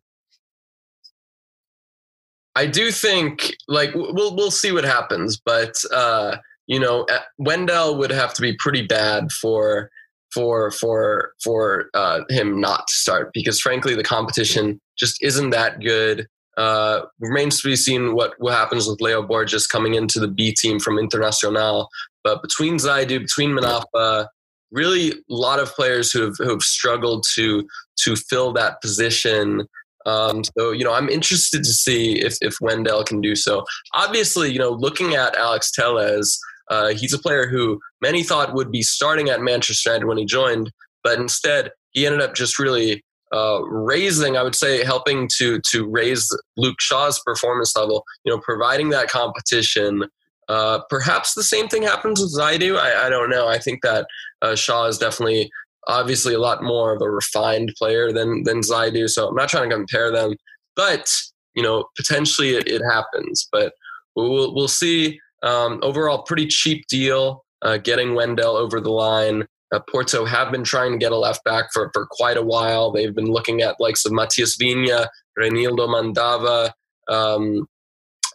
I 2.55 2.65
do 2.65 2.91
think 2.91 3.55
like 3.67 3.93
we'll 3.95 4.35
we'll 4.35 4.51
see 4.51 4.71
what 4.71 4.83
happens, 4.83 5.39
but 5.43 5.75
uh, 5.93 6.37
you 6.67 6.79
know, 6.79 7.05
Wendell 7.37 7.97
would 7.97 8.11
have 8.11 8.33
to 8.35 8.41
be 8.41 8.53
pretty 8.57 8.85
bad 8.85 9.31
for 9.31 9.89
for 10.33 10.71
for 10.71 11.33
for 11.43 11.89
uh, 11.93 12.21
him 12.29 12.59
not 12.59 12.87
to 12.87 12.93
start 12.93 13.31
because 13.33 13.59
frankly 13.59 13.95
the 13.95 14.03
competition 14.03 14.79
just 14.97 15.23
isn't 15.23 15.51
that 15.51 15.79
good. 15.81 16.27
Uh, 16.57 17.05
remains 17.19 17.61
to 17.61 17.69
be 17.69 17.75
seen 17.75 18.13
what, 18.13 18.33
what 18.39 18.53
happens 18.53 18.85
with 18.85 18.99
Leo 18.99 19.21
Borges 19.21 19.65
coming 19.65 19.93
into 19.93 20.19
the 20.19 20.27
B 20.27 20.53
team 20.53 20.77
from 20.77 20.97
Internacional. 20.97 21.87
But 22.21 22.41
between 22.41 22.75
Zaidu, 22.75 23.21
between 23.21 23.51
Manafa, 23.51 24.27
really 24.71 25.11
a 25.11 25.15
lot 25.29 25.59
of 25.59 25.73
players 25.73 26.11
who 26.11 26.21
have, 26.21 26.35
who 26.37 26.49
have 26.49 26.61
struggled 26.61 27.25
to 27.35 27.67
to 28.03 28.15
fill 28.15 28.53
that 28.53 28.81
position. 28.81 29.67
Um, 30.05 30.43
so 30.57 30.71
you 30.71 30.83
know, 30.83 30.93
I'm 30.93 31.09
interested 31.09 31.63
to 31.63 31.73
see 31.73 32.19
if 32.19 32.37
if 32.41 32.55
Wendell 32.61 33.03
can 33.03 33.21
do 33.21 33.35
so. 33.35 33.65
Obviously, 33.93 34.51
you 34.51 34.59
know, 34.59 34.71
looking 34.71 35.15
at 35.15 35.35
Alex 35.35 35.71
Telles, 35.71 36.39
uh, 36.69 36.89
he's 36.89 37.13
a 37.13 37.19
player 37.19 37.47
who 37.47 37.79
many 38.01 38.23
thought 38.23 38.53
would 38.53 38.71
be 38.71 38.81
starting 38.81 39.29
at 39.29 39.41
Manchester 39.41 39.89
United 39.89 40.05
when 40.05 40.17
he 40.17 40.25
joined, 40.25 40.71
but 41.03 41.19
instead 41.19 41.71
he 41.91 42.05
ended 42.05 42.21
up 42.21 42.35
just 42.35 42.59
really 42.59 43.03
uh, 43.33 43.61
raising, 43.63 44.37
I 44.37 44.43
would 44.43 44.55
say, 44.55 44.83
helping 44.83 45.29
to 45.37 45.59
to 45.71 45.87
raise 45.87 46.35
Luke 46.57 46.79
Shaw's 46.79 47.21
performance 47.25 47.75
level. 47.75 48.03
You 48.23 48.33
know, 48.33 48.39
providing 48.39 48.89
that 48.89 49.09
competition. 49.09 50.03
Uh, 50.49 50.79
perhaps 50.89 51.35
the 51.35 51.43
same 51.43 51.67
thing 51.67 51.83
happens 51.83 52.19
with 52.19 52.35
Zaidu. 52.35 52.77
I, 52.77 53.05
I 53.05 53.09
don't 53.09 53.29
know. 53.29 53.47
I 53.47 53.59
think 53.59 53.81
that 53.83 54.07
uh, 54.41 54.55
Shaw 54.55 54.85
is 54.85 54.97
definitely, 54.97 55.49
obviously, 55.87 56.33
a 56.33 56.39
lot 56.39 56.63
more 56.63 56.93
of 56.93 57.01
a 57.01 57.09
refined 57.09 57.71
player 57.77 58.11
than 58.11 58.43
than 58.43 58.61
Zaidu. 58.61 59.09
So 59.09 59.27
I'm 59.27 59.35
not 59.35 59.49
trying 59.49 59.69
to 59.69 59.75
compare 59.75 60.11
them, 60.11 60.33
but 60.75 61.07
you 61.53 61.61
know, 61.61 61.85
potentially 61.95 62.55
it, 62.55 62.67
it 62.67 62.81
happens. 62.81 63.47
But 63.51 63.73
we'll 64.15 64.53
we'll 64.55 64.67
see. 64.67 65.19
Um, 65.43 65.79
overall, 65.83 66.23
pretty 66.23 66.47
cheap 66.47 66.85
deal. 66.87 67.45
Uh, 67.61 67.77
getting 67.77 68.15
Wendell 68.15 68.57
over 68.57 68.81
the 68.81 68.91
line. 68.91 69.45
Uh, 69.71 69.79
Porto 69.91 70.25
have 70.25 70.51
been 70.51 70.63
trying 70.63 70.93
to 70.93 70.97
get 70.97 71.11
a 71.11 71.17
left 71.17 71.43
back 71.43 71.65
for, 71.71 71.91
for 71.93 72.07
quite 72.09 72.37
a 72.37 72.41
while. 72.41 72.91
They've 72.91 73.13
been 73.13 73.31
looking 73.31 73.61
at 73.61 73.79
likes 73.79 74.03
of 74.05 74.11
Matias 74.11 74.57
Viña, 74.57 75.07
Reinildo 75.37 75.87
Mandava, 75.87 76.71
um, 77.07 77.67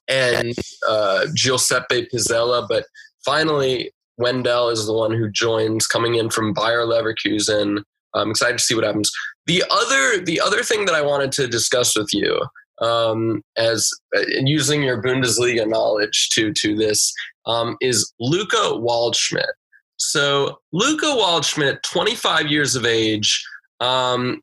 and 0.08 0.54
uh, 0.88 1.26
Giuseppe 1.34 2.06
Pizzella. 2.12 2.66
But 2.68 2.84
finally, 3.25 3.92
Wendell 4.18 4.68
is 4.68 4.87
the 4.87 4.92
one 4.92 5.12
who 5.12 5.30
joins, 5.30 5.87
coming 5.87 6.14
in 6.14 6.30
from 6.30 6.52
Bayer 6.52 6.87
Leverkusen. 6.87 7.82
I'm 8.14 8.30
excited 8.30 8.58
to 8.58 8.64
see 8.64 8.75
what 8.75 8.84
happens. 8.84 9.11
The 9.46 9.64
other, 9.70 10.25
the 10.25 10.40
other 10.40 10.62
thing 10.62 10.84
that 10.87 10.94
I 10.94 11.02
wanted 11.02 11.32
to 11.32 11.49
discuss 11.49 11.96
with 11.96 12.11
you, 12.12 12.40
um, 12.80 13.42
as 13.56 13.90
uh, 14.16 14.23
using 14.44 14.82
your 14.82 15.02
Bundesliga 15.02 15.68
knowledge 15.68 16.30
to 16.30 16.52
to 16.52 16.76
this, 16.76 17.12
um, 17.46 17.76
is 17.80 18.12
Luca 18.20 18.56
Waldschmidt. 18.56 19.52
So 19.96 20.58
Luca 20.73 21.06
Waldschmidt, 21.06 21.82
25 21.82 22.49
years 22.49 22.75
of 22.76 22.84
age, 22.84 23.44
um, 23.80 24.40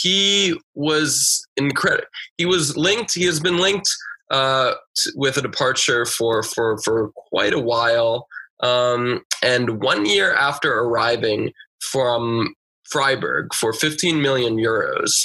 he 0.00 0.56
was 0.74 1.44
incredible. 1.56 2.06
He 2.38 2.46
was 2.46 2.76
linked. 2.76 3.14
He 3.14 3.24
has 3.24 3.40
been 3.40 3.58
linked 3.58 3.88
uh, 4.32 4.74
with 5.14 5.36
a 5.36 5.42
departure 5.42 6.04
for 6.04 6.42
for 6.42 6.78
for 6.78 7.10
quite 7.14 7.52
a 7.52 7.60
while. 7.60 8.26
Um, 8.60 9.24
and 9.42 9.82
one 9.82 10.06
year 10.06 10.34
after 10.34 10.72
arriving 10.72 11.52
from 11.80 12.54
Freiburg 12.88 13.54
for 13.54 13.72
15 13.72 14.22
million 14.22 14.56
euros, 14.56 15.20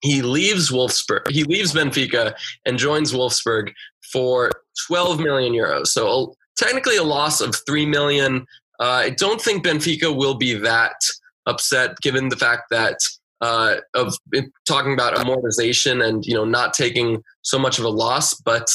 he 0.00 0.22
leaves 0.22 0.70
Wolfsburg. 0.70 1.30
He 1.30 1.44
leaves 1.44 1.72
Benfica 1.72 2.34
and 2.64 2.78
joins 2.78 3.12
Wolfsburg 3.12 3.72
for 4.12 4.50
12 4.88 5.20
million 5.20 5.52
euros. 5.52 5.88
So 5.88 6.34
technically 6.56 6.96
a 6.96 7.02
loss 7.02 7.40
of 7.40 7.54
3 7.66 7.86
million. 7.86 8.46
Uh, 8.80 8.84
I 9.06 9.10
don't 9.10 9.40
think 9.40 9.64
Benfica 9.64 10.14
will 10.14 10.34
be 10.34 10.54
that 10.54 10.96
upset 11.46 11.96
given 12.00 12.28
the 12.28 12.36
fact 12.36 12.64
that 12.70 12.98
uh, 13.40 13.76
of 13.94 14.14
talking 14.66 14.92
about 14.92 15.14
amortization 15.14 16.06
and 16.06 16.24
you 16.24 16.34
know 16.34 16.44
not 16.44 16.74
taking 16.74 17.22
so 17.42 17.58
much 17.58 17.78
of 17.78 17.84
a 17.84 17.90
loss, 17.90 18.34
but 18.34 18.68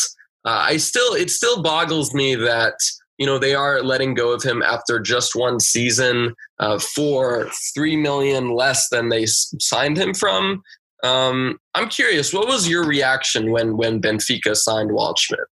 uh, 0.46 0.66
I 0.70 0.78
still 0.78 1.14
it 1.14 1.30
still 1.30 1.62
boggles 1.62 2.14
me 2.14 2.36
that 2.36 2.76
you 3.18 3.26
know 3.26 3.40
they 3.40 3.56
are 3.56 3.82
letting 3.82 4.14
go 4.14 4.32
of 4.32 4.44
him 4.44 4.62
after 4.62 5.00
just 5.00 5.36
one 5.36 5.60
season 5.60 6.34
uh, 6.60 6.80
for 6.80 7.50
three 7.74 7.96
million 7.96 8.50
less 8.50 8.90
than 8.90 9.10
they 9.10 9.26
signed 9.26 9.98
him 9.98 10.14
from. 10.14 10.62
Um, 11.04 11.58
I'm 11.74 11.90
curious, 11.90 12.32
what 12.32 12.48
was 12.48 12.70
your 12.70 12.86
reaction 12.86 13.52
when 13.52 13.78
when 13.78 14.02
Benfica 14.02 14.56
signed 14.56 14.92
Waldschmidt? 14.92 15.46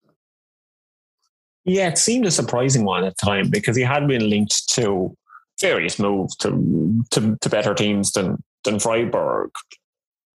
Yeah, 1.64 1.88
it 1.88 1.98
seemed 1.98 2.26
a 2.26 2.30
surprising 2.30 2.84
one 2.84 3.04
at 3.04 3.16
the 3.16 3.26
time 3.26 3.50
because 3.50 3.76
he 3.76 3.82
had 3.82 4.06
been 4.06 4.28
linked 4.30 4.68
to 4.70 5.14
various 5.60 5.98
moves 5.98 6.36
to 6.36 7.04
to, 7.10 7.36
to 7.40 7.48
better 7.48 7.74
teams 7.74 8.12
than 8.12 8.42
than 8.64 8.78
Freiburg. 8.78 9.50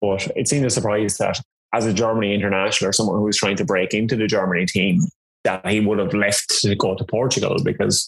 But 0.02 0.28
it 0.36 0.48
seemed 0.48 0.66
a 0.66 0.70
surprise 0.70 1.18
that 1.18 1.40
as 1.74 1.86
a 1.86 1.94
Germany 1.94 2.34
international 2.34 2.90
or 2.90 2.94
someone 2.94 3.18
who 3.18 3.24
was 3.24 3.38
trying 3.38 3.56
to 3.58 3.66
break 3.66 3.94
into 3.94 4.16
the 4.16 4.28
Germany 4.28 4.66
team, 4.66 5.02
that 5.44 5.66
he 5.68 5.80
would 5.80 6.00
have 6.00 6.14
left 6.14 6.50
to 6.62 6.76
go 6.76 6.96
to 6.96 7.04
Portugal 7.04 7.58
because 7.64 8.08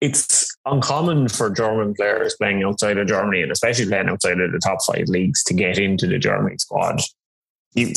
it's 0.00 0.56
uncommon 0.64 1.28
for 1.28 1.50
German 1.50 1.94
players 1.94 2.36
playing 2.36 2.62
outside 2.62 2.98
of 2.98 3.08
Germany 3.08 3.42
and 3.42 3.50
especially 3.50 3.86
playing 3.86 4.08
outside 4.08 4.40
of 4.40 4.52
the 4.52 4.60
top 4.60 4.78
five 4.86 5.08
leagues 5.08 5.42
to 5.44 5.54
get 5.54 5.78
into 5.78 6.06
the 6.06 6.18
Germany 6.18 6.56
squad. 6.58 7.00
You, 7.74 7.94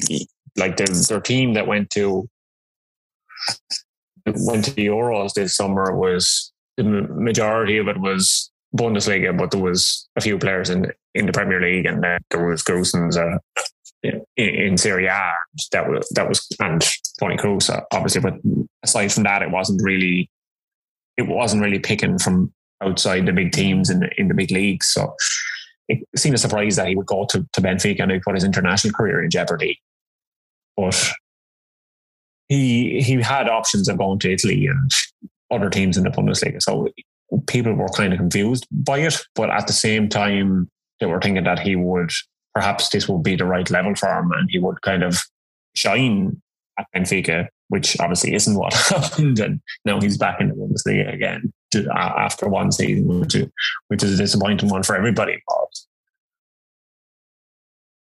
like 0.58 0.78
the, 0.78 1.06
their 1.08 1.22
team 1.22 1.54
that 1.54 1.68
went 1.68 1.90
to 1.92 2.28
went 4.26 4.66
to 4.66 4.72
the 4.72 4.88
Euros 4.88 5.34
this 5.34 5.56
summer 5.56 5.96
was 5.96 6.52
the 6.78 6.84
majority 6.84 7.78
of 7.78 7.88
it 7.88 8.00
was 8.00 8.52
Bundesliga, 8.76 9.38
but 9.38 9.52
there 9.52 9.60
was 9.60 10.08
a 10.16 10.22
few 10.22 10.38
players 10.38 10.70
in 10.70 10.92
in 11.14 11.26
the 11.26 11.34
Premier 11.34 11.62
League, 11.62 11.86
and 11.86 12.06
uh, 12.06 12.20
there 12.30 12.46
was 12.46 12.64
Gosens 12.64 13.18
uh, 13.18 13.38
in, 14.04 14.22
in 14.38 14.78
Serie 14.78 15.08
A. 15.08 15.34
That 15.72 15.90
was 15.90 16.08
that 16.10 16.28
was 16.28 16.48
and 16.60 16.82
Toni 17.20 17.38
Kroos, 17.38 17.70
obviously. 17.92 18.22
But 18.22 18.36
aside 18.84 19.12
from 19.12 19.24
that, 19.24 19.42
it 19.42 19.52
wasn't 19.52 19.82
really 19.84 20.30
it 21.18 21.28
wasn't 21.28 21.64
really 21.64 21.80
picking 21.80 22.18
from 22.18 22.54
outside 22.82 23.26
the 23.26 23.34
big 23.34 23.52
teams 23.52 23.90
in 23.90 24.00
the, 24.00 24.10
in 24.18 24.28
the 24.28 24.34
big 24.34 24.52
leagues. 24.52 24.88
So 24.88 25.16
it 25.88 26.00
seemed 26.16 26.36
a 26.36 26.40
surprise 26.40 26.78
that 26.78 26.88
he 26.88 26.96
would 26.96 27.06
go 27.06 27.26
to, 27.26 27.48
to 27.54 27.62
Benfica 27.62 28.02
and 28.02 28.22
put 28.22 28.36
his 28.36 28.44
international 28.44 28.94
career 28.94 29.24
in 29.24 29.30
jeopardy. 29.30 29.80
But 30.78 31.12
he 32.48 33.02
he 33.02 33.22
had 33.22 33.50
options 33.50 33.90
of 33.90 33.98
going 33.98 34.20
to 34.20 34.32
Italy 34.32 34.68
and 34.68 34.92
other 35.52 35.70
teams 35.70 35.98
in 35.98 36.04
the 36.04 36.10
Bundesliga. 36.10 36.62
So 36.62 36.88
people 37.48 37.74
were 37.74 37.90
kind 37.90 38.14
of 38.14 38.20
confused 38.20 38.68
by 38.72 39.00
it, 39.00 39.18
but 39.36 39.50
at 39.50 39.68
the 39.68 39.74
same 39.74 40.10
time, 40.10 40.70
they 41.00 41.06
were 41.06 41.20
thinking 41.20 41.44
that 41.44 41.60
he 41.60 41.76
would 41.76 42.12
perhaps 42.54 42.90
this 42.90 43.08
would 43.08 43.24
be 43.24 43.36
the 43.36 43.46
right 43.46 43.70
level 43.70 43.96
for 43.96 44.10
him 44.10 44.32
and 44.32 44.50
he 44.52 44.60
would 44.60 44.82
kind 44.82 45.04
of 45.04 45.22
shine 45.74 46.42
at 46.78 46.88
Benfica, 46.96 47.48
which 47.70 48.00
obviously 48.00 48.34
isn't 48.34 48.58
what 48.58 48.74
happened. 48.90 49.40
And 49.40 49.62
now 49.86 50.00
he's 50.00 50.18
back 50.18 50.42
in 50.42 50.50
the 50.50 50.56
Bundesliga 50.56 51.14
again 51.14 51.54
uh, 51.76 52.14
after 52.18 52.48
one 52.48 52.72
season, 52.72 53.20
which 53.20 53.36
is, 53.36 53.48
which 53.88 54.04
is 54.04 54.14
a 54.14 54.18
disappointing 54.18 54.70
one 54.70 54.84
for 54.84 54.96
everybody 54.96 55.34
involved. 55.34 55.86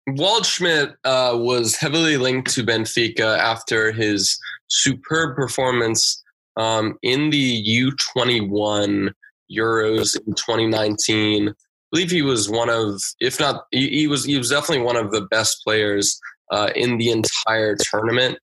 Waldschmidt 0.10 0.96
uh, 1.04 1.38
was 1.38 1.76
heavily 1.76 2.18
linked 2.18 2.52
to 2.56 2.64
Benfica 2.64 3.38
after 3.38 3.92
his 3.92 4.38
superb 4.68 5.36
performance 5.36 6.22
um, 6.62 6.98
in 7.02 7.32
the 7.32 7.66
U21 7.66 9.12
Euros 9.52 10.16
in 10.28 10.34
2019. 10.34 11.50
I 11.50 11.54
believe 11.92 12.12
he 12.12 12.22
was 12.22 12.50
one 12.50 12.70
of, 12.70 13.02
if 13.20 13.40
not, 13.40 13.66
he, 13.72 13.90
he 13.90 14.08
was 14.08 14.24
he 14.24 14.38
was 14.38 14.50
definitely 14.50 14.86
one 14.86 14.96
of 14.96 15.12
the 15.12 15.22
best 15.22 15.62
players 15.64 16.20
uh, 16.52 16.70
in 16.76 16.98
the 16.98 17.10
entire 17.10 17.76
tournament 17.90 18.40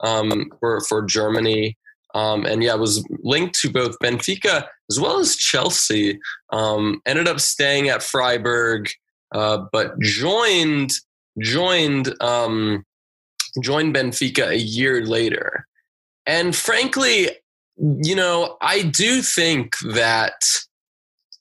um, 0.00 0.50
for 0.58 0.80
for 0.88 1.02
Germany. 1.02 1.76
Um, 2.14 2.46
and 2.46 2.62
yeah, 2.62 2.74
was 2.74 3.06
linked 3.22 3.54
to 3.60 3.70
both 3.70 3.98
Benfica 4.02 4.64
as 4.90 4.98
well 4.98 5.18
as 5.18 5.36
Chelsea. 5.36 6.18
Um, 6.50 7.02
ended 7.06 7.28
up 7.28 7.38
staying 7.38 7.90
at 7.90 8.02
Freiburg 8.02 8.88
uh, 9.34 9.58
but 9.72 9.98
joined 10.00 10.90
joined 11.38 12.14
um, 12.22 12.84
joined 13.62 13.94
Benfica 13.94 14.48
a 14.48 14.58
year 14.58 15.04
later. 15.04 15.66
And 16.26 16.54
frankly, 16.54 17.30
you 17.78 18.14
know, 18.14 18.56
I 18.60 18.82
do 18.82 19.22
think 19.22 19.78
that 19.92 20.40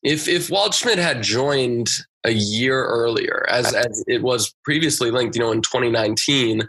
if 0.03 0.27
if 0.27 0.49
Waldschmidt 0.49 0.97
had 0.97 1.23
joined 1.23 1.89
a 2.23 2.31
year 2.31 2.85
earlier, 2.85 3.45
as 3.49 3.73
as 3.73 4.03
it 4.07 4.21
was 4.21 4.53
previously 4.63 5.11
linked, 5.11 5.35
you 5.35 5.41
know, 5.41 5.51
in 5.51 5.61
2019, 5.61 6.67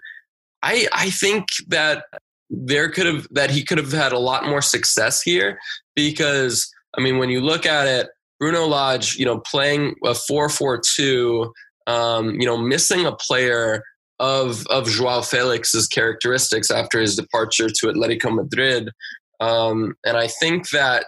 I 0.63 0.89
I 0.93 1.11
think 1.11 1.47
that 1.69 2.05
there 2.51 2.89
could 2.89 3.07
have 3.07 3.27
that 3.31 3.51
he 3.51 3.63
could 3.63 3.79
have 3.79 3.93
had 3.93 4.13
a 4.13 4.19
lot 4.19 4.47
more 4.47 4.63
success 4.63 5.21
here 5.23 5.59
because 5.95 6.73
I 6.97 7.01
mean, 7.01 7.19
when 7.19 7.29
you 7.29 7.41
look 7.41 7.67
at 7.67 7.87
it, 7.87 8.09
Bruno 8.39 8.67
Lage, 8.67 9.17
you 9.17 9.25
know, 9.25 9.41
playing 9.41 9.95
a 10.05 10.15
4 10.15 10.49
4 10.49 10.81
2, 10.97 11.53
um, 11.87 12.41
you 12.41 12.47
know, 12.47 12.57
missing 12.57 13.05
a 13.05 13.13
player 13.13 13.83
of, 14.19 14.67
of 14.69 14.89
Joao 14.89 15.23
Felix's 15.23 15.87
characteristics 15.87 16.71
after 16.71 17.01
his 17.01 17.17
departure 17.17 17.69
to 17.69 17.87
Atletico 17.87 18.35
Madrid. 18.35 18.91
Um, 19.41 19.95
and 20.05 20.17
I 20.17 20.29
think 20.29 20.71
that, 20.71 21.07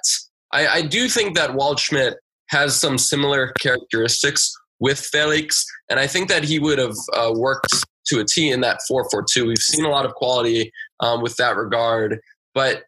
I, 0.52 0.66
I 0.66 0.82
do 0.82 1.08
think 1.08 1.36
that 1.36 1.50
Waldschmidt 1.50 2.14
has 2.50 2.78
some 2.78 2.98
similar 2.98 3.52
characteristics 3.60 4.52
with 4.80 4.98
Felix. 4.98 5.64
And 5.88 6.00
I 6.00 6.06
think 6.06 6.28
that 6.28 6.44
he 6.44 6.58
would 6.58 6.78
have 6.78 6.96
uh, 7.14 7.32
worked 7.34 7.72
to 8.06 8.20
a 8.20 8.24
T 8.24 8.50
in 8.50 8.60
that 8.62 8.80
4 8.88 9.08
4 9.10 9.24
2. 9.30 9.46
We've 9.46 9.58
seen 9.58 9.84
a 9.84 9.90
lot 9.90 10.06
of 10.06 10.14
quality 10.14 10.72
um, 11.00 11.22
with 11.22 11.36
that 11.36 11.56
regard. 11.56 12.18
But 12.54 12.82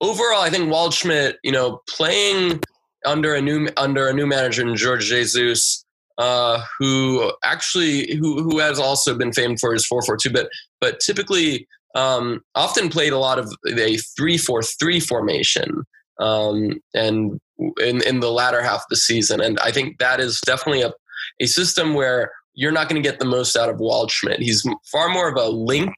overall, 0.00 0.42
I 0.42 0.50
think 0.50 0.70
Waldschmidt, 0.70 1.34
you 1.42 1.52
know, 1.52 1.80
playing 1.88 2.60
under 3.06 3.34
a 3.34 3.40
new 3.40 3.68
under 3.76 4.08
a 4.08 4.12
new 4.12 4.26
manager 4.26 4.62
in 4.62 4.76
Jorge 4.78 5.04
Jesus, 5.04 5.84
uh, 6.18 6.62
who 6.78 7.32
actually 7.42 8.14
who 8.16 8.42
who 8.42 8.58
has 8.58 8.78
also 8.78 9.16
been 9.16 9.32
famed 9.32 9.60
for 9.60 9.72
his 9.72 9.86
four 9.86 10.02
four 10.02 10.16
two, 10.16 10.30
but 10.30 10.48
but 10.80 11.00
typically 11.00 11.66
um, 11.94 12.40
often 12.54 12.88
played 12.88 13.12
a 13.12 13.18
lot 13.18 13.38
of 13.38 13.52
a 13.66 13.96
three 14.16 14.38
four 14.38 14.62
three 14.62 15.00
formation. 15.00 15.84
um, 16.20 16.80
and 16.94 17.40
in 17.80 18.02
in 18.02 18.20
the 18.20 18.30
latter 18.30 18.62
half 18.62 18.80
of 18.80 18.86
the 18.90 18.96
season. 18.96 19.40
And 19.40 19.58
I 19.60 19.72
think 19.72 19.98
that 19.98 20.20
is 20.20 20.40
definitely 20.42 20.82
a 20.82 20.92
a 21.40 21.46
system 21.46 21.94
where 21.94 22.32
you're 22.54 22.72
not 22.72 22.88
going 22.88 23.02
to 23.02 23.08
get 23.08 23.18
the 23.18 23.24
most 23.24 23.56
out 23.56 23.68
of 23.68 23.76
Waldschmidt. 23.76 24.38
He's 24.38 24.64
far 24.90 25.08
more 25.08 25.28
of 25.28 25.36
a 25.36 25.48
link 25.48 25.94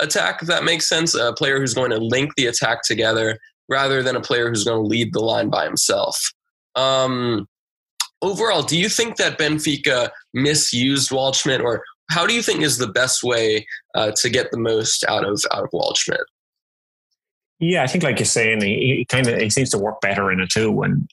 attack, 0.00 0.42
if 0.42 0.48
that 0.48 0.64
makes 0.64 0.88
sense. 0.88 1.14
A 1.14 1.32
player 1.32 1.60
who's 1.60 1.74
going 1.74 1.90
to 1.90 1.98
link 1.98 2.32
the 2.36 2.46
attack 2.46 2.82
together 2.82 3.38
rather 3.68 4.02
than 4.02 4.16
a 4.16 4.20
player 4.20 4.48
who's 4.48 4.64
going 4.64 4.82
to 4.82 4.86
lead 4.86 5.12
the 5.12 5.20
line 5.20 5.48
by 5.48 5.64
himself. 5.64 6.18
Um, 6.74 7.46
overall, 8.22 8.62
do 8.62 8.78
you 8.78 8.88
think 8.88 9.16
that 9.16 9.38
Benfica 9.38 10.10
misused 10.34 11.10
Waldschmidt, 11.10 11.62
or 11.62 11.84
how 12.10 12.26
do 12.26 12.34
you 12.34 12.42
think 12.42 12.60
is 12.60 12.78
the 12.78 12.88
best 12.88 13.22
way 13.22 13.66
uh, 13.94 14.10
to 14.16 14.28
get 14.28 14.50
the 14.50 14.58
most 14.58 15.04
out 15.08 15.24
of 15.24 15.42
out 15.52 15.64
of 15.64 15.70
Waldschmidt? 15.70 16.18
Yeah, 17.60 17.82
I 17.82 17.86
think 17.86 18.02
like 18.04 18.18
you're 18.18 18.26
saying, 18.26 18.62
he, 18.62 19.06
kind 19.08 19.28
of 19.28 19.38
he 19.38 19.50
seems 19.50 19.70
to 19.70 19.78
work 19.78 20.00
better 20.00 20.32
in 20.32 20.40
a 20.40 20.46
two 20.46 20.72
when 20.72 21.06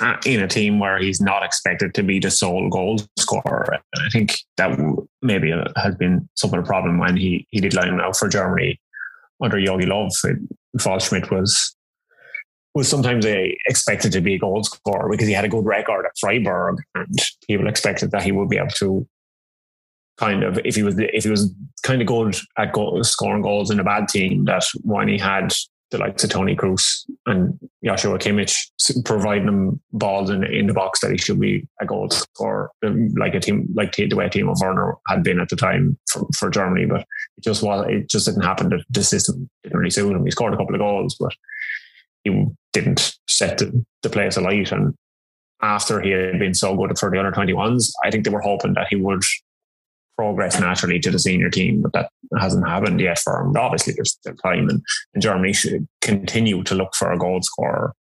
uh, 0.00 0.16
in 0.24 0.40
a 0.40 0.46
team 0.46 0.78
where 0.78 0.98
he's 0.98 1.20
not 1.20 1.42
expected 1.42 1.94
to 1.94 2.02
be 2.02 2.18
the 2.18 2.30
sole 2.30 2.68
goal 2.68 3.00
scorer. 3.18 3.66
And 3.94 4.06
I 4.06 4.08
think 4.10 4.38
that 4.56 4.78
maybe 5.22 5.52
has 5.76 5.96
been 5.96 6.28
somewhat 6.34 6.60
a 6.60 6.62
problem 6.62 6.98
when 6.98 7.16
he 7.16 7.46
he 7.50 7.60
did 7.60 7.74
line 7.74 8.00
out 8.00 8.16
for 8.16 8.28
Germany 8.28 8.80
under 9.42 9.58
Jogi 9.58 9.86
Löw. 9.86 10.08
Waldschmidt 10.76 11.30
was 11.30 11.74
was 12.74 12.86
sometimes 12.86 13.26
a, 13.26 13.56
expected 13.66 14.12
to 14.12 14.20
be 14.20 14.34
a 14.34 14.38
goal 14.38 14.62
scorer 14.62 15.08
because 15.10 15.26
he 15.26 15.32
had 15.32 15.44
a 15.44 15.48
good 15.48 15.64
record 15.64 16.04
at 16.06 16.12
Freiburg, 16.20 16.76
and 16.94 17.18
people 17.46 17.66
expected 17.66 18.12
that 18.12 18.22
he 18.22 18.30
would 18.30 18.48
be 18.48 18.58
able 18.58 18.68
to 18.68 19.06
kind 20.18 20.42
of 20.42 20.58
if 20.64 20.74
he 20.74 20.82
was 20.82 20.96
if 20.98 21.24
he 21.24 21.30
was 21.30 21.54
kind 21.82 22.00
of 22.02 22.08
good 22.08 22.36
at 22.58 22.74
scoring 23.04 23.42
goals 23.42 23.70
in 23.70 23.80
a 23.80 23.84
bad 23.84 24.08
team 24.08 24.44
that 24.44 24.64
when 24.82 25.08
he 25.08 25.18
had 25.18 25.54
the 25.90 25.98
likes 25.98 26.22
of 26.22 26.30
Toni 26.30 26.54
Kroos 26.54 27.04
and 27.26 27.58
Joshua 27.84 28.18
Kimmich 28.18 28.54
providing 29.04 29.48
him 29.48 29.80
balls 29.92 30.28
in, 30.28 30.44
in 30.44 30.66
the 30.66 30.74
box 30.74 31.00
that 31.00 31.10
he 31.10 31.16
should 31.16 31.40
be 31.40 31.66
a 31.80 31.86
goal 31.86 32.10
scorer, 32.10 32.70
um, 32.84 33.08
like 33.16 33.34
a 33.34 33.40
team, 33.40 33.68
like 33.74 33.96
the 33.96 34.12
way 34.12 34.26
a 34.26 34.30
team 34.30 34.48
of 34.48 34.58
Werner 34.60 34.96
had 35.06 35.22
been 35.22 35.40
at 35.40 35.48
the 35.48 35.56
time 35.56 35.98
for, 36.10 36.26
for 36.36 36.50
Germany. 36.50 36.84
But 36.84 37.06
it 37.38 37.44
just 37.44 37.62
was, 37.62 37.86
it 37.88 38.10
just 38.10 38.26
didn't 38.26 38.42
happen. 38.42 38.68
The, 38.68 38.84
the 38.90 39.02
system 39.02 39.48
didn't 39.62 39.78
really 39.78 39.90
suit 39.90 40.14
him. 40.14 40.24
He 40.24 40.30
scored 40.30 40.52
a 40.52 40.58
couple 40.58 40.74
of 40.74 40.80
goals, 40.80 41.16
but 41.18 41.32
he 42.24 42.46
didn't 42.74 43.16
set 43.26 43.58
the, 43.58 43.84
the 44.02 44.10
place 44.10 44.36
alight. 44.36 44.72
And 44.72 44.94
after 45.62 46.00
he 46.02 46.10
had 46.10 46.38
been 46.38 46.54
so 46.54 46.76
good 46.76 46.98
for 46.98 47.10
the 47.10 47.18
under 47.18 47.32
21s, 47.32 47.90
I 48.04 48.10
think 48.10 48.24
they 48.24 48.30
were 48.30 48.42
hoping 48.42 48.74
that 48.74 48.88
he 48.90 48.96
would 48.96 49.22
progress 50.18 50.58
naturally 50.58 50.98
to 50.98 51.12
the 51.12 51.18
senior 51.18 51.48
team, 51.48 51.80
but 51.80 51.92
that 51.92 52.10
hasn't 52.38 52.66
happened 52.66 53.00
yet 53.00 53.20
for 53.20 53.40
him. 53.40 53.56
Obviously, 53.56 53.94
there's 53.94 54.12
still 54.12 54.34
time, 54.34 54.68
and, 54.68 54.82
and 55.14 55.22
Germany 55.22 55.52
should 55.52 55.86
continue 56.00 56.64
to 56.64 56.74
look 56.74 56.94
for 56.96 57.12
a 57.12 57.18
goal 57.18 57.40
scorer. 57.40 57.94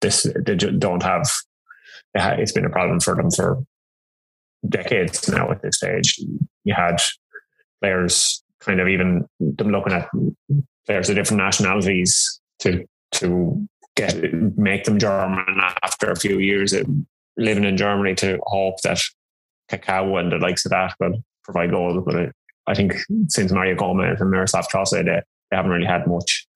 This 0.00 0.22
they 0.22 0.54
don't 0.56 1.02
have. 1.02 1.30
It's 2.14 2.52
been 2.52 2.64
a 2.64 2.70
problem 2.70 3.00
for 3.00 3.14
them 3.14 3.30
for 3.30 3.62
decades 4.66 5.28
now. 5.28 5.50
At 5.50 5.60
this 5.60 5.76
stage, 5.76 6.18
you 6.64 6.74
had 6.74 6.96
players 7.82 8.42
kind 8.60 8.80
of 8.80 8.88
even 8.88 9.26
them 9.38 9.70
looking 9.70 9.92
at 9.92 10.08
players 10.86 11.10
of 11.10 11.16
different 11.16 11.42
nationalities 11.42 12.40
to 12.60 12.86
to 13.12 13.68
get 13.94 14.32
make 14.56 14.84
them 14.84 14.98
German 14.98 15.60
after 15.82 16.10
a 16.10 16.16
few 16.16 16.38
years 16.38 16.72
of 16.72 16.86
living 17.36 17.64
in 17.64 17.76
Germany 17.76 18.14
to 18.14 18.38
hope 18.44 18.80
that 18.82 19.00
Cacau 19.70 20.20
and 20.20 20.32
the 20.32 20.38
likes 20.38 20.64
of 20.64 20.70
that 20.70 20.94
will 21.00 21.22
provide 21.44 21.70
goals. 21.70 22.02
But 22.04 22.32
I 22.66 22.74
think 22.74 22.94
since 23.28 23.52
Mario 23.52 23.76
Gomez 23.76 24.20
and 24.20 24.30
Miroslav 24.30 24.68
Klose, 24.68 24.90
they, 24.90 25.02
they 25.02 25.56
haven't 25.56 25.70
really 25.70 25.86
had 25.86 26.06
much. 26.06 26.46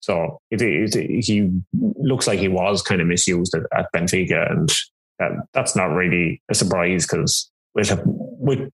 So 0.00 0.40
it, 0.50 0.60
it, 0.60 1.24
he 1.24 1.50
looks 1.72 2.26
like 2.26 2.38
he 2.38 2.48
was 2.48 2.82
kind 2.82 3.00
of 3.00 3.06
misused 3.06 3.54
at, 3.54 3.62
at 3.78 3.86
Benfica, 3.94 4.50
and 4.50 4.70
that, 5.18 5.30
that's 5.54 5.74
not 5.74 5.86
really 5.86 6.42
a 6.50 6.54
surprise 6.54 7.06
because 7.06 7.50
with, 7.74 7.90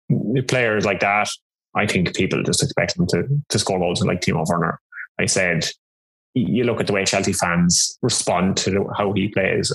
with 0.09 0.49
players 0.49 0.87
like 0.87 1.01
that, 1.01 1.29
I 1.75 1.87
think 1.87 2.15
people 2.17 2.43
just 2.43 2.63
expect 2.63 2.97
them 2.97 3.07
to 3.09 3.25
to 3.51 3.59
score 3.59 3.79
goals 3.79 4.03
like 4.03 4.23
Timo 4.23 4.45
Werner. 4.49 4.81
I 5.21 5.27
said 5.27 5.69
you 6.47 6.65
look 6.65 6.81
at 6.81 6.87
the 6.87 6.93
way 6.93 7.05
Chelsea 7.05 7.33
fans 7.33 7.99
respond 8.03 8.57
to 8.59 8.89
how 8.97 9.13
he 9.13 9.29
plays. 9.29 9.73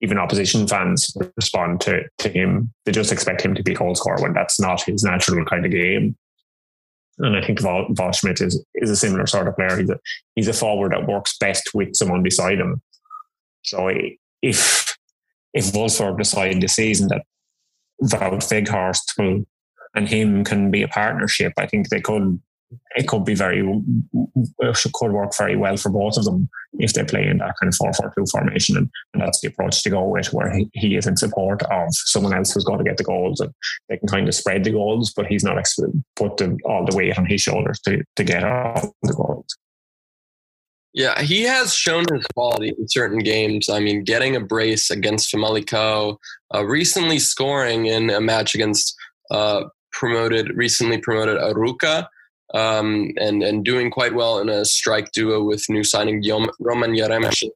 Even 0.00 0.18
opposition 0.18 0.66
fans 0.66 1.16
respond 1.36 1.80
to, 1.82 2.02
to 2.18 2.28
him. 2.28 2.72
They 2.84 2.92
just 2.92 3.12
expect 3.12 3.42
him 3.42 3.54
to 3.54 3.62
be 3.62 3.72
a 3.72 3.76
goal 3.76 3.94
scorer 3.94 4.20
when 4.20 4.32
that's 4.32 4.60
not 4.60 4.82
his 4.82 5.02
natural 5.02 5.44
kind 5.44 5.64
of 5.64 5.72
game. 5.72 6.16
And 7.18 7.36
I 7.36 7.44
think 7.44 7.60
Val, 7.60 7.86
Waldschmidt 7.90 8.40
is, 8.40 8.64
is 8.74 8.90
a 8.90 8.96
similar 8.96 9.26
sort 9.26 9.48
of 9.48 9.56
player. 9.56 9.78
He's 9.78 9.90
a, 9.90 9.98
he's 10.34 10.48
a 10.48 10.52
forward 10.52 10.92
that 10.92 11.06
works 11.06 11.36
best 11.38 11.70
with 11.74 11.94
someone 11.94 12.22
beside 12.22 12.58
him. 12.58 12.82
So 13.62 13.90
if 14.42 14.96
if 15.54 15.72
Wolfsburg 15.72 16.18
decide 16.18 16.60
this 16.60 16.74
season 16.74 17.08
that 17.08 17.22
Wout 18.02 18.42
Weghorst 18.42 19.16
will 19.16 19.44
and 19.94 20.08
him 20.08 20.42
can 20.44 20.70
be 20.72 20.82
a 20.82 20.88
partnership, 20.88 21.52
I 21.56 21.66
think 21.66 21.88
they 21.88 22.00
could 22.00 22.40
it 22.96 23.08
could 23.08 23.24
be 23.24 23.34
very 23.34 23.62
could 24.92 25.12
work 25.12 25.32
very 25.36 25.56
well 25.56 25.76
for 25.76 25.90
both 25.90 26.16
of 26.16 26.24
them 26.24 26.48
if 26.78 26.92
they 26.92 27.04
play 27.04 27.26
in 27.26 27.38
that 27.38 27.54
kind 27.60 27.72
of 27.72 27.94
4-4-2 28.14 28.30
formation 28.30 28.76
and, 28.76 28.90
and 29.12 29.22
that's 29.22 29.40
the 29.40 29.48
approach 29.48 29.82
to 29.82 29.90
go 29.90 30.04
with 30.04 30.32
where 30.32 30.52
he, 30.52 30.68
he, 30.72 30.96
is 30.96 31.06
in 31.06 31.16
support 31.16 31.62
of 31.62 31.88
someone 31.90 32.34
else 32.34 32.52
who's 32.52 32.64
going 32.64 32.78
to 32.78 32.84
get 32.84 32.96
the 32.96 33.04
goals 33.04 33.40
and 33.40 33.52
they 33.88 33.96
can 33.96 34.08
kind 34.08 34.28
of 34.28 34.34
spread 34.34 34.64
the 34.64 34.70
goals 34.70 35.12
but 35.14 35.26
he's 35.26 35.44
not 35.44 35.62
put 36.16 36.36
the, 36.36 36.58
all 36.64 36.84
the 36.84 36.96
weight 36.96 37.18
on 37.18 37.26
his 37.26 37.40
shoulders 37.40 37.80
to, 37.80 38.02
to 38.16 38.24
get 38.24 38.44
all 38.44 38.94
the 39.02 39.12
goals 39.12 39.46
yeah, 40.96 41.20
he 41.22 41.42
has 41.42 41.74
shown 41.74 42.04
his 42.08 42.24
quality 42.34 42.68
in 42.68 42.88
certain 42.88 43.18
games. 43.18 43.68
I 43.68 43.80
mean, 43.80 44.04
getting 44.04 44.36
a 44.36 44.40
brace 44.40 44.92
against 44.92 45.34
Famalicão, 45.34 46.16
uh, 46.54 46.64
recently 46.64 47.18
scoring 47.18 47.86
in 47.86 48.10
a 48.10 48.20
match 48.20 48.54
against 48.54 48.94
uh, 49.32 49.64
promoted, 49.90 50.56
recently 50.56 50.98
promoted 50.98 51.36
Arouca, 51.38 52.06
um, 52.52 53.12
and 53.16 53.42
and 53.42 53.64
doing 53.64 53.90
quite 53.90 54.14
well 54.14 54.38
in 54.38 54.48
a 54.48 54.64
strike 54.64 55.12
duo 55.12 55.42
with 55.42 55.64
new 55.68 55.84
signing 55.84 56.22
Roman 56.60 56.94
Yaremchuk. 56.94 57.50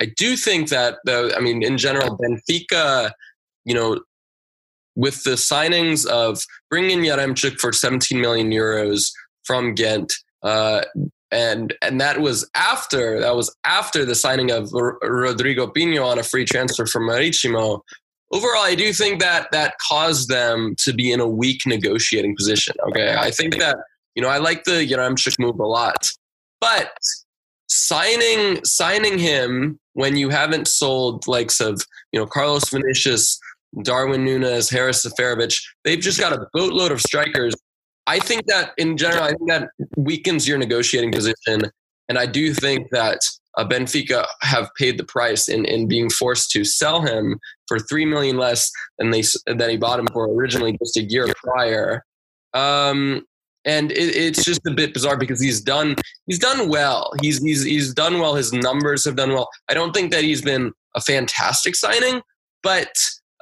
I 0.00 0.06
do 0.16 0.36
think 0.36 0.68
that 0.70 0.98
though, 1.04 1.30
I 1.36 1.40
mean, 1.40 1.62
in 1.62 1.76
general, 1.76 2.16
Benfica, 2.16 3.12
you 3.64 3.74
know, 3.74 4.00
with 4.96 5.24
the 5.24 5.32
signings 5.32 6.06
of 6.06 6.42
bringing 6.70 7.00
Yaremchuk 7.00 7.58
for 7.58 7.72
17 7.72 8.20
million 8.20 8.50
euros 8.50 9.10
from 9.44 9.74
Ghent, 9.74 10.12
uh, 10.42 10.82
and 11.30 11.74
and 11.82 12.00
that 12.00 12.20
was 12.20 12.48
after 12.54 13.20
that 13.20 13.36
was 13.36 13.54
after 13.64 14.04
the 14.04 14.14
signing 14.14 14.50
of 14.50 14.72
R- 14.74 14.98
Rodrigo 15.02 15.66
Pinho 15.66 16.04
on 16.06 16.18
a 16.18 16.22
free 16.22 16.44
transfer 16.44 16.86
from 16.86 17.06
Maritimo. 17.06 17.82
Overall, 18.32 18.62
I 18.62 18.76
do 18.76 18.92
think 18.92 19.20
that 19.20 19.48
that 19.52 19.74
caused 19.86 20.28
them 20.28 20.74
to 20.78 20.92
be 20.92 21.12
in 21.12 21.20
a 21.20 21.28
weak 21.28 21.62
negotiating 21.66 22.36
position. 22.36 22.74
Okay, 22.88 23.14
I 23.16 23.30
think 23.30 23.58
that 23.58 23.76
you 24.14 24.22
know, 24.22 24.28
I 24.28 24.38
like 24.38 24.64
the 24.64 24.86
Yaremchuk 24.86 25.38
move 25.38 25.58
a 25.60 25.66
lot, 25.66 26.12
but 26.60 26.92
signing 27.68 28.64
signing 28.64 29.18
him 29.18 29.78
when 29.92 30.16
you 30.16 30.28
haven't 30.28 30.66
sold 30.66 31.26
likes 31.26 31.60
of 31.60 31.80
you 32.12 32.20
know 32.20 32.26
Carlos 32.26 32.68
Vinicius, 32.68 33.38
Darwin 33.82 34.24
Nunez, 34.24 34.70
Haris 34.70 35.04
Seferovic, 35.04 35.60
they've 35.84 36.00
just 36.00 36.20
got 36.20 36.32
a 36.32 36.46
boatload 36.52 36.92
of 36.92 37.00
strikers. 37.00 37.54
I 38.06 38.18
think 38.18 38.46
that 38.46 38.72
in 38.76 38.96
general, 38.96 39.22
I 39.22 39.28
think 39.28 39.48
that 39.48 39.68
weakens 39.96 40.48
your 40.48 40.58
negotiating 40.58 41.12
position, 41.12 41.70
and 42.08 42.18
I 42.18 42.26
do 42.26 42.52
think 42.52 42.90
that 42.90 43.20
uh, 43.56 43.66
Benfica 43.66 44.26
have 44.42 44.70
paid 44.76 44.98
the 44.98 45.04
price 45.04 45.48
in, 45.48 45.64
in 45.64 45.88
being 45.88 46.10
forced 46.10 46.50
to 46.52 46.64
sell 46.64 47.02
him 47.02 47.38
for 47.68 47.78
three 47.78 48.04
million 48.04 48.36
less 48.36 48.70
than 48.98 49.10
they 49.10 49.22
than 49.46 49.70
he 49.70 49.76
bought 49.76 50.00
him 50.00 50.08
for 50.12 50.28
originally 50.32 50.76
just 50.82 50.96
a 50.96 51.02
year 51.02 51.26
prior. 51.44 52.04
Um, 52.52 53.24
and 53.64 53.92
it, 53.92 54.16
it's 54.16 54.44
just 54.44 54.60
a 54.66 54.70
bit 54.70 54.94
bizarre 54.94 55.16
because 55.16 55.40
he's 55.40 55.60
done 55.60 55.96
he's 56.26 56.38
done 56.38 56.68
well. 56.68 57.12
He's 57.20 57.42
he's 57.42 57.64
he's 57.64 57.94
done 57.94 58.18
well. 58.18 58.34
His 58.34 58.52
numbers 58.52 59.04
have 59.04 59.16
done 59.16 59.32
well. 59.32 59.48
I 59.68 59.74
don't 59.74 59.92
think 59.92 60.12
that 60.12 60.24
he's 60.24 60.42
been 60.42 60.72
a 60.94 61.00
fantastic 61.00 61.76
signing, 61.76 62.22
but 62.62 62.92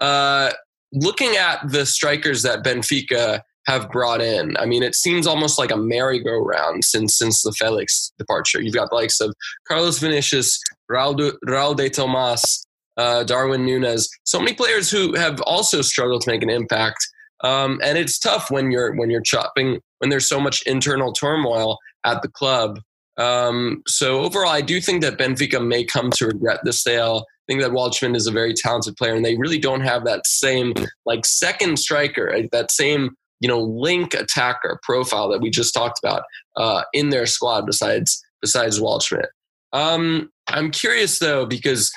uh, 0.00 0.50
looking 0.92 1.36
at 1.36 1.70
the 1.70 1.86
strikers 1.86 2.42
that 2.42 2.64
Benfica 2.64 3.40
have 3.66 3.90
brought 3.90 4.22
in, 4.22 4.56
I 4.56 4.64
mean, 4.64 4.82
it 4.82 4.94
seems 4.94 5.26
almost 5.26 5.58
like 5.58 5.70
a 5.70 5.76
merry-go-round 5.76 6.84
since 6.84 7.16
since 7.16 7.42
the 7.42 7.52
Felix 7.52 8.12
departure. 8.18 8.60
You've 8.60 8.74
got 8.74 8.90
the 8.90 8.96
likes 8.96 9.20
of 9.20 9.34
Carlos 9.66 9.98
Vinicius, 9.98 10.60
Raul 10.90 11.16
de, 11.16 11.32
Raul 11.46 11.76
de 11.76 11.90
Tomas, 11.90 12.64
uh, 12.96 13.24
Darwin 13.24 13.64
Nunez, 13.64 14.08
so 14.24 14.40
many 14.40 14.54
players 14.54 14.90
who 14.90 15.14
have 15.14 15.40
also 15.42 15.82
struggled 15.82 16.22
to 16.22 16.30
make 16.30 16.42
an 16.42 16.50
impact. 16.50 17.06
Um, 17.42 17.80
and 17.82 17.96
it's 17.96 18.18
tough 18.18 18.50
when 18.50 18.70
you're 18.70 18.94
when 18.96 19.10
you're 19.10 19.20
chopping 19.20 19.80
when 19.98 20.10
there's 20.10 20.28
so 20.28 20.40
much 20.40 20.62
internal 20.62 21.12
turmoil 21.12 21.78
at 22.04 22.22
the 22.22 22.28
club. 22.28 22.80
Um, 23.16 23.82
so 23.86 24.20
overall, 24.20 24.50
I 24.50 24.60
do 24.60 24.80
think 24.80 25.02
that 25.02 25.18
Benfica 25.18 25.64
may 25.64 25.84
come 25.84 26.10
to 26.12 26.26
regret 26.26 26.60
the 26.62 26.72
sale. 26.72 27.24
I 27.26 27.52
think 27.52 27.62
that 27.62 27.72
Waldschmidt 27.72 28.14
is 28.14 28.26
a 28.26 28.32
very 28.32 28.54
talented 28.54 28.96
player, 28.96 29.14
and 29.14 29.24
they 29.24 29.36
really 29.36 29.58
don't 29.58 29.80
have 29.80 30.04
that 30.04 30.26
same 30.26 30.74
like 31.04 31.26
second 31.26 31.78
striker, 31.78 32.42
that 32.52 32.70
same 32.70 33.16
you 33.40 33.48
know 33.48 33.60
link 33.60 34.14
attacker 34.14 34.78
profile 34.82 35.28
that 35.30 35.40
we 35.40 35.50
just 35.50 35.74
talked 35.74 35.98
about 36.02 36.22
uh, 36.56 36.82
in 36.92 37.10
their 37.10 37.26
squad. 37.26 37.66
Besides 37.66 38.22
besides 38.40 38.80
Waldschmidt, 38.80 39.28
um, 39.72 40.30
I'm 40.48 40.70
curious 40.70 41.18
though 41.18 41.46
because 41.46 41.92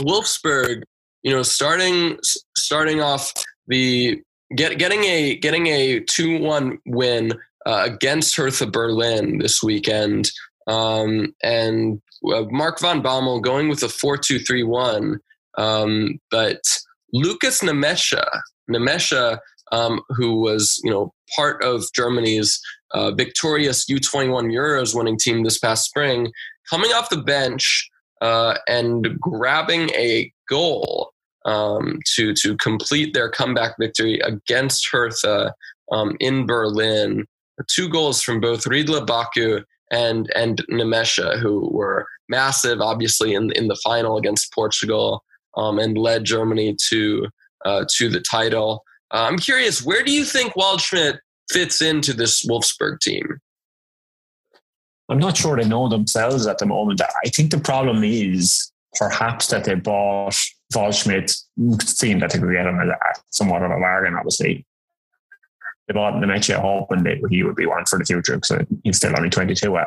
Wolfsburg, 0.00 0.82
you 1.22 1.32
know, 1.32 1.42
starting 1.42 2.18
starting 2.56 3.00
off 3.00 3.32
the 3.68 4.20
get, 4.54 4.78
getting 4.78 5.04
a 5.04 5.36
getting 5.36 5.66
a 5.68 6.00
two 6.00 6.38
one 6.40 6.78
win 6.86 7.32
uh, 7.64 7.82
against 7.84 8.36
Hertha 8.36 8.66
Berlin 8.66 9.38
this 9.38 9.62
weekend, 9.62 10.30
um, 10.66 11.34
and 11.42 12.00
uh, 12.32 12.44
Mark 12.50 12.80
van 12.80 13.02
Bommel 13.02 13.42
going 13.42 13.68
with 13.68 13.82
a 13.82 13.88
four 13.88 14.16
two 14.16 14.38
three 14.38 14.62
one, 14.62 15.18
um, 15.58 16.20
but 16.30 16.60
Lukas 17.12 17.60
Nmecha, 17.60 18.24
Nmecha, 18.70 19.38
um, 19.72 20.00
who 20.10 20.40
was 20.40 20.80
you 20.84 20.90
know 20.90 21.12
part 21.34 21.62
of 21.62 21.84
Germany's 21.94 22.60
uh, 22.92 23.10
victorious 23.10 23.84
U21 23.90 24.52
Euros 24.52 24.94
winning 24.94 25.18
team 25.18 25.42
this 25.42 25.58
past 25.58 25.84
spring, 25.84 26.32
coming 26.70 26.92
off 26.92 27.10
the 27.10 27.22
bench 27.22 27.88
uh, 28.20 28.56
and 28.68 29.18
grabbing 29.20 29.90
a 29.90 30.32
goal 30.48 31.12
um, 31.46 32.00
to 32.14 32.34
to 32.34 32.56
complete 32.56 33.14
their 33.14 33.30
comeback 33.30 33.76
victory 33.78 34.20
against 34.20 34.88
Hertha 34.90 35.54
um, 35.90 36.16
in 36.20 36.46
Berlin. 36.46 37.24
Two 37.68 37.88
goals 37.88 38.20
from 38.20 38.40
both 38.40 38.64
Ridle 38.64 39.06
Baku 39.06 39.62
and 39.90 40.30
and 40.34 40.62
Nmecha, 40.70 41.40
who 41.40 41.70
were 41.72 42.06
massive, 42.28 42.80
obviously 42.80 43.34
in 43.34 43.50
in 43.52 43.68
the 43.68 43.80
final 43.82 44.18
against 44.18 44.52
Portugal, 44.52 45.24
um, 45.56 45.78
and 45.78 45.96
led 45.96 46.24
Germany 46.24 46.76
to 46.88 47.28
uh, 47.64 47.84
to 47.96 48.08
the 48.10 48.20
title. 48.20 48.82
Uh, 49.12 49.26
I'm 49.30 49.38
curious, 49.38 49.84
where 49.84 50.02
do 50.02 50.12
you 50.12 50.24
think 50.24 50.54
Waldschmidt 50.54 51.18
fits 51.50 51.80
into 51.80 52.12
this 52.12 52.44
Wolfsburg 52.44 52.98
team? 53.00 53.38
I'm 55.08 55.18
not 55.18 55.36
sure 55.36 55.56
they 55.56 55.68
know 55.68 55.88
themselves 55.88 56.48
at 56.48 56.58
the 56.58 56.66
moment. 56.66 57.00
I 57.00 57.28
think 57.28 57.52
the 57.52 57.60
problem 57.60 58.02
is 58.02 58.72
perhaps 58.96 59.46
that 59.48 59.64
they 59.64 59.74
bought 59.74 60.36
Waldschmidt, 60.74 61.36
seeing 61.82 62.18
that 62.20 62.30
could 62.32 62.40
get 62.40 62.66
him 62.66 62.80
at 62.80 63.20
somewhat 63.30 63.62
of 63.62 63.70
a 63.70 63.78
bargain, 63.78 64.14
obviously. 64.14 64.66
They 65.86 65.94
bought 65.94 66.14
Nmecha 66.14 66.60
hoping 66.60 67.04
that 67.04 67.18
he 67.30 67.44
would 67.44 67.54
be 67.54 67.66
one 67.66 67.84
for 67.84 67.96
the 67.96 68.04
future 68.04 68.34
because 68.34 68.66
he's 68.82 68.96
still 68.96 69.16
only 69.16 69.30
22. 69.30 69.76
Uh, 69.76 69.84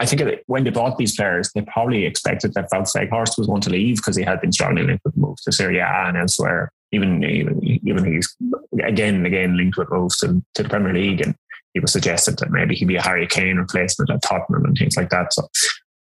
I 0.00 0.06
think 0.06 0.40
when 0.46 0.64
they 0.64 0.70
bought 0.70 0.98
these 0.98 1.14
players, 1.14 1.50
they 1.54 1.60
probably 1.62 2.04
expected 2.04 2.54
that 2.54 2.68
Wout 2.72 2.92
Weghorst 2.92 3.38
was 3.38 3.46
going 3.46 3.60
to 3.62 3.70
leave 3.70 3.96
because 3.98 4.16
he 4.16 4.24
had 4.24 4.40
been 4.40 4.50
strongly 4.50 4.82
linked 4.82 5.04
with 5.04 5.16
moves 5.16 5.42
to 5.42 5.52
Serie 5.52 5.78
A 5.78 5.86
and 5.86 6.16
elsewhere. 6.16 6.72
Even 6.90 7.22
even 7.22 7.62
even 7.62 8.04
he's 8.04 8.36
again 8.82 9.14
and 9.14 9.26
again 9.26 9.56
linked 9.56 9.78
with 9.78 9.90
moves 9.90 10.18
to, 10.18 10.42
to 10.54 10.62
the 10.64 10.68
Premier 10.68 10.92
League, 10.92 11.20
and 11.20 11.36
he 11.72 11.80
was 11.80 11.92
suggested 11.92 12.38
that 12.38 12.50
maybe 12.50 12.74
he'd 12.74 12.88
be 12.88 12.96
a 12.96 13.02
Harry 13.02 13.26
Kane 13.26 13.58
replacement 13.58 14.10
at 14.10 14.22
Tottenham 14.22 14.64
and 14.64 14.76
things 14.76 14.96
like 14.96 15.08
that. 15.10 15.32
So 15.32 15.48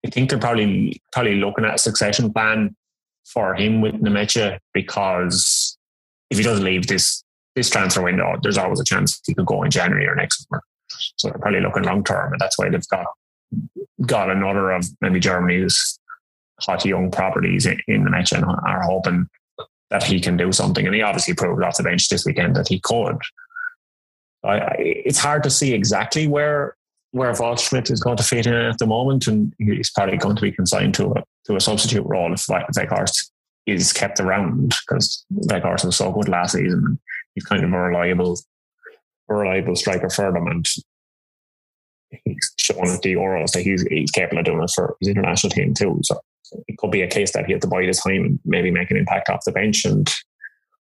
I 0.06 0.10
think 0.10 0.30
they're 0.30 0.38
probably 0.38 1.02
probably 1.14 1.36
looking 1.36 1.64
at 1.64 1.76
a 1.76 1.80
succession 1.80 2.34
plan 2.34 2.76
for 3.34 3.56
him 3.56 3.82
with 3.82 3.96
Nmecha 3.96 4.60
because 4.74 5.78
if 6.30 6.38
he 6.38 6.44
doesn't 6.44 6.64
leave 6.64 6.88
this 6.88 7.24
this 7.56 7.70
transfer 7.70 8.04
window, 8.04 8.36
there's 8.44 8.58
always 8.58 8.80
a 8.80 8.86
chance 8.86 9.20
he 9.26 9.34
could 9.34 9.46
go 9.46 9.64
in 9.64 9.72
January 9.72 10.08
or 10.08 10.16
next 10.16 10.48
summer. 10.48 10.62
So 11.18 11.30
they're 11.30 11.40
probably 11.40 11.62
looking 11.62 11.84
long 11.84 12.04
term, 12.04 12.32
and 12.32 12.40
that's 12.40 12.58
why 12.58 12.70
they've 12.70 12.88
got 12.90 13.06
got 14.06 14.30
another 14.30 14.72
of 14.72 14.86
maybe 15.02 15.20
Germany's 15.20 16.00
hot 16.62 16.86
young 16.86 17.12
properties 17.12 17.66
in, 17.66 17.80
in 17.88 18.06
Nmecha 18.06 18.38
and 18.38 18.46
are 18.46 18.82
hoping 18.84 19.28
that 19.90 20.04
he 20.04 20.20
can 20.20 20.38
do 20.38 20.52
something. 20.52 20.86
And 20.86 20.96
he 20.96 21.02
obviously 21.02 21.34
proved 21.34 21.64
off 21.64 21.78
the 21.78 21.84
bench 21.84 22.10
this 22.10 22.26
weekend 22.26 22.56
that 22.56 22.68
he 22.68 22.80
could. 22.80 23.18
I, 24.44 24.60
I, 24.60 24.76
it's 24.78 25.20
hard 25.20 25.44
to 25.44 25.50
see 25.50 25.74
exactly 25.74 26.28
where 26.28 26.76
where 27.12 27.32
Waldschmidt 27.32 27.92
is 27.92 28.02
going 28.02 28.18
to 28.18 28.24
fit 28.24 28.48
in 28.48 28.54
at 28.54 28.78
the 28.78 28.86
moment, 28.86 29.28
and 29.28 29.54
he's 29.58 29.92
probably 29.92 30.18
going 30.18 30.36
to 30.36 30.42
be 30.42 30.52
consigned 30.52 30.94
to 30.96 31.12
a 31.12 31.24
to 31.46 31.56
a 31.56 31.62
substitute 31.62 32.06
role 32.06 32.34
if 32.34 32.46
Weghorst 32.46 33.32
is 33.66 33.94
kept 33.94 34.20
around 34.20 34.74
because 34.88 35.26
Weghorst 35.34 35.86
was 35.86 35.96
so 35.96 36.12
good 36.12 36.30
last 36.30 36.54
season. 36.54 37.00
He's 37.36 37.46
kind 37.46 37.64
of 37.64 37.72
a 37.72 37.78
reliable, 37.78 38.40
a 39.30 39.36
reliable 39.36 39.76
striker 39.76 40.10
for 40.10 40.32
them, 40.32 40.48
and 40.48 40.68
he's 42.24 42.54
shown 42.58 42.88
at 42.88 43.02
the 43.02 43.14
Euros 43.14 43.52
that 43.52 43.64
he's, 43.64 43.84
he's 43.84 44.12
capable 44.12 44.40
of 44.40 44.46
doing 44.46 44.64
it 44.64 44.72
for 44.74 44.96
his 45.00 45.10
international 45.10 45.52
team 45.52 45.74
too. 45.74 46.00
So 46.04 46.20
it 46.68 46.78
could 46.78 46.92
be 46.92 47.02
a 47.02 47.08
case 47.08 47.32
that 47.34 47.46
he 47.46 47.54
had 47.54 47.62
to 47.62 47.68
bide 47.68 47.88
his 47.88 48.02
time 48.02 48.24
and 48.24 48.40
maybe 48.46 48.72
make 48.72 48.92
an 48.92 48.98
impact 48.98 49.30
off 49.30 49.44
the 49.46 49.52
bench 49.52 49.86
and 49.86 50.14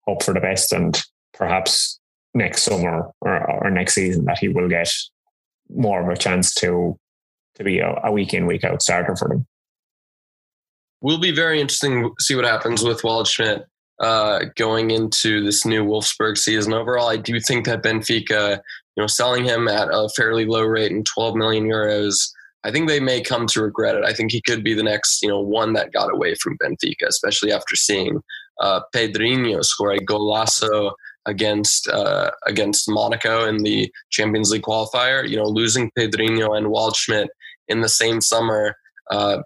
hope 0.06 0.22
for 0.22 0.34
the 0.34 0.40
best, 0.40 0.72
and 0.72 1.00
perhaps 1.34 1.98
next 2.34 2.62
summer 2.62 3.10
or, 3.20 3.64
or 3.64 3.70
next 3.70 3.94
season 3.94 4.24
that 4.24 4.38
he 4.38 4.48
will 4.48 4.68
get 4.68 4.88
more 5.74 6.02
of 6.02 6.08
a 6.08 6.16
chance 6.16 6.54
to 6.56 6.98
to 7.56 7.64
be 7.64 7.78
a, 7.78 7.94
a 8.04 8.12
week 8.12 8.32
in 8.32 8.46
week 8.46 8.64
out 8.64 8.82
starter 8.82 9.14
for 9.16 9.28
them. 9.28 9.46
Will 11.02 11.18
be 11.18 11.34
very 11.34 11.60
interesting 11.60 12.02
to 12.02 12.10
see 12.18 12.34
what 12.34 12.44
happens 12.44 12.82
with 12.82 13.02
Waldschmidt 13.02 13.64
uh, 14.00 14.46
going 14.56 14.90
into 14.90 15.44
this 15.44 15.64
new 15.64 15.84
Wolfsburg 15.84 16.36
season. 16.38 16.72
Overall, 16.72 17.08
I 17.08 17.16
do 17.16 17.38
think 17.40 17.66
that 17.66 17.82
Benfica, 17.82 18.56
you 18.96 19.02
know, 19.02 19.06
selling 19.06 19.44
him 19.44 19.68
at 19.68 19.88
a 19.88 20.08
fairly 20.16 20.46
low 20.46 20.62
rate 20.62 20.92
and 20.92 21.06
12 21.06 21.36
million 21.36 21.64
euros, 21.64 22.30
I 22.64 22.70
think 22.70 22.88
they 22.88 23.00
may 23.00 23.22
come 23.22 23.46
to 23.48 23.62
regret 23.62 23.96
it. 23.96 24.04
I 24.04 24.12
think 24.12 24.32
he 24.32 24.42
could 24.42 24.62
be 24.62 24.74
the 24.74 24.82
next, 24.82 25.22
you 25.22 25.28
know, 25.28 25.40
one 25.40 25.72
that 25.74 25.92
got 25.92 26.12
away 26.12 26.34
from 26.34 26.58
Benfica, 26.58 27.06
especially 27.08 27.52
after 27.52 27.76
seeing 27.76 28.20
uh, 28.60 28.80
Pedrinho 28.94 29.64
score 29.64 29.92
a 29.92 29.98
golazo 29.98 30.92
against 31.26 31.88
uh, 31.88 32.30
against 32.46 32.88
Monaco 32.88 33.46
in 33.46 33.58
the 33.58 33.92
Champions 34.10 34.50
League 34.50 34.62
qualifier. 34.62 35.28
You 35.28 35.36
know, 35.36 35.44
losing 35.44 35.90
Pedrinho 35.98 36.56
and 36.56 36.66
Waldschmidt 36.68 37.28
in 37.68 37.80
the 37.80 37.88
same 37.88 38.20
summer 38.20 38.74
uh, 39.10 39.38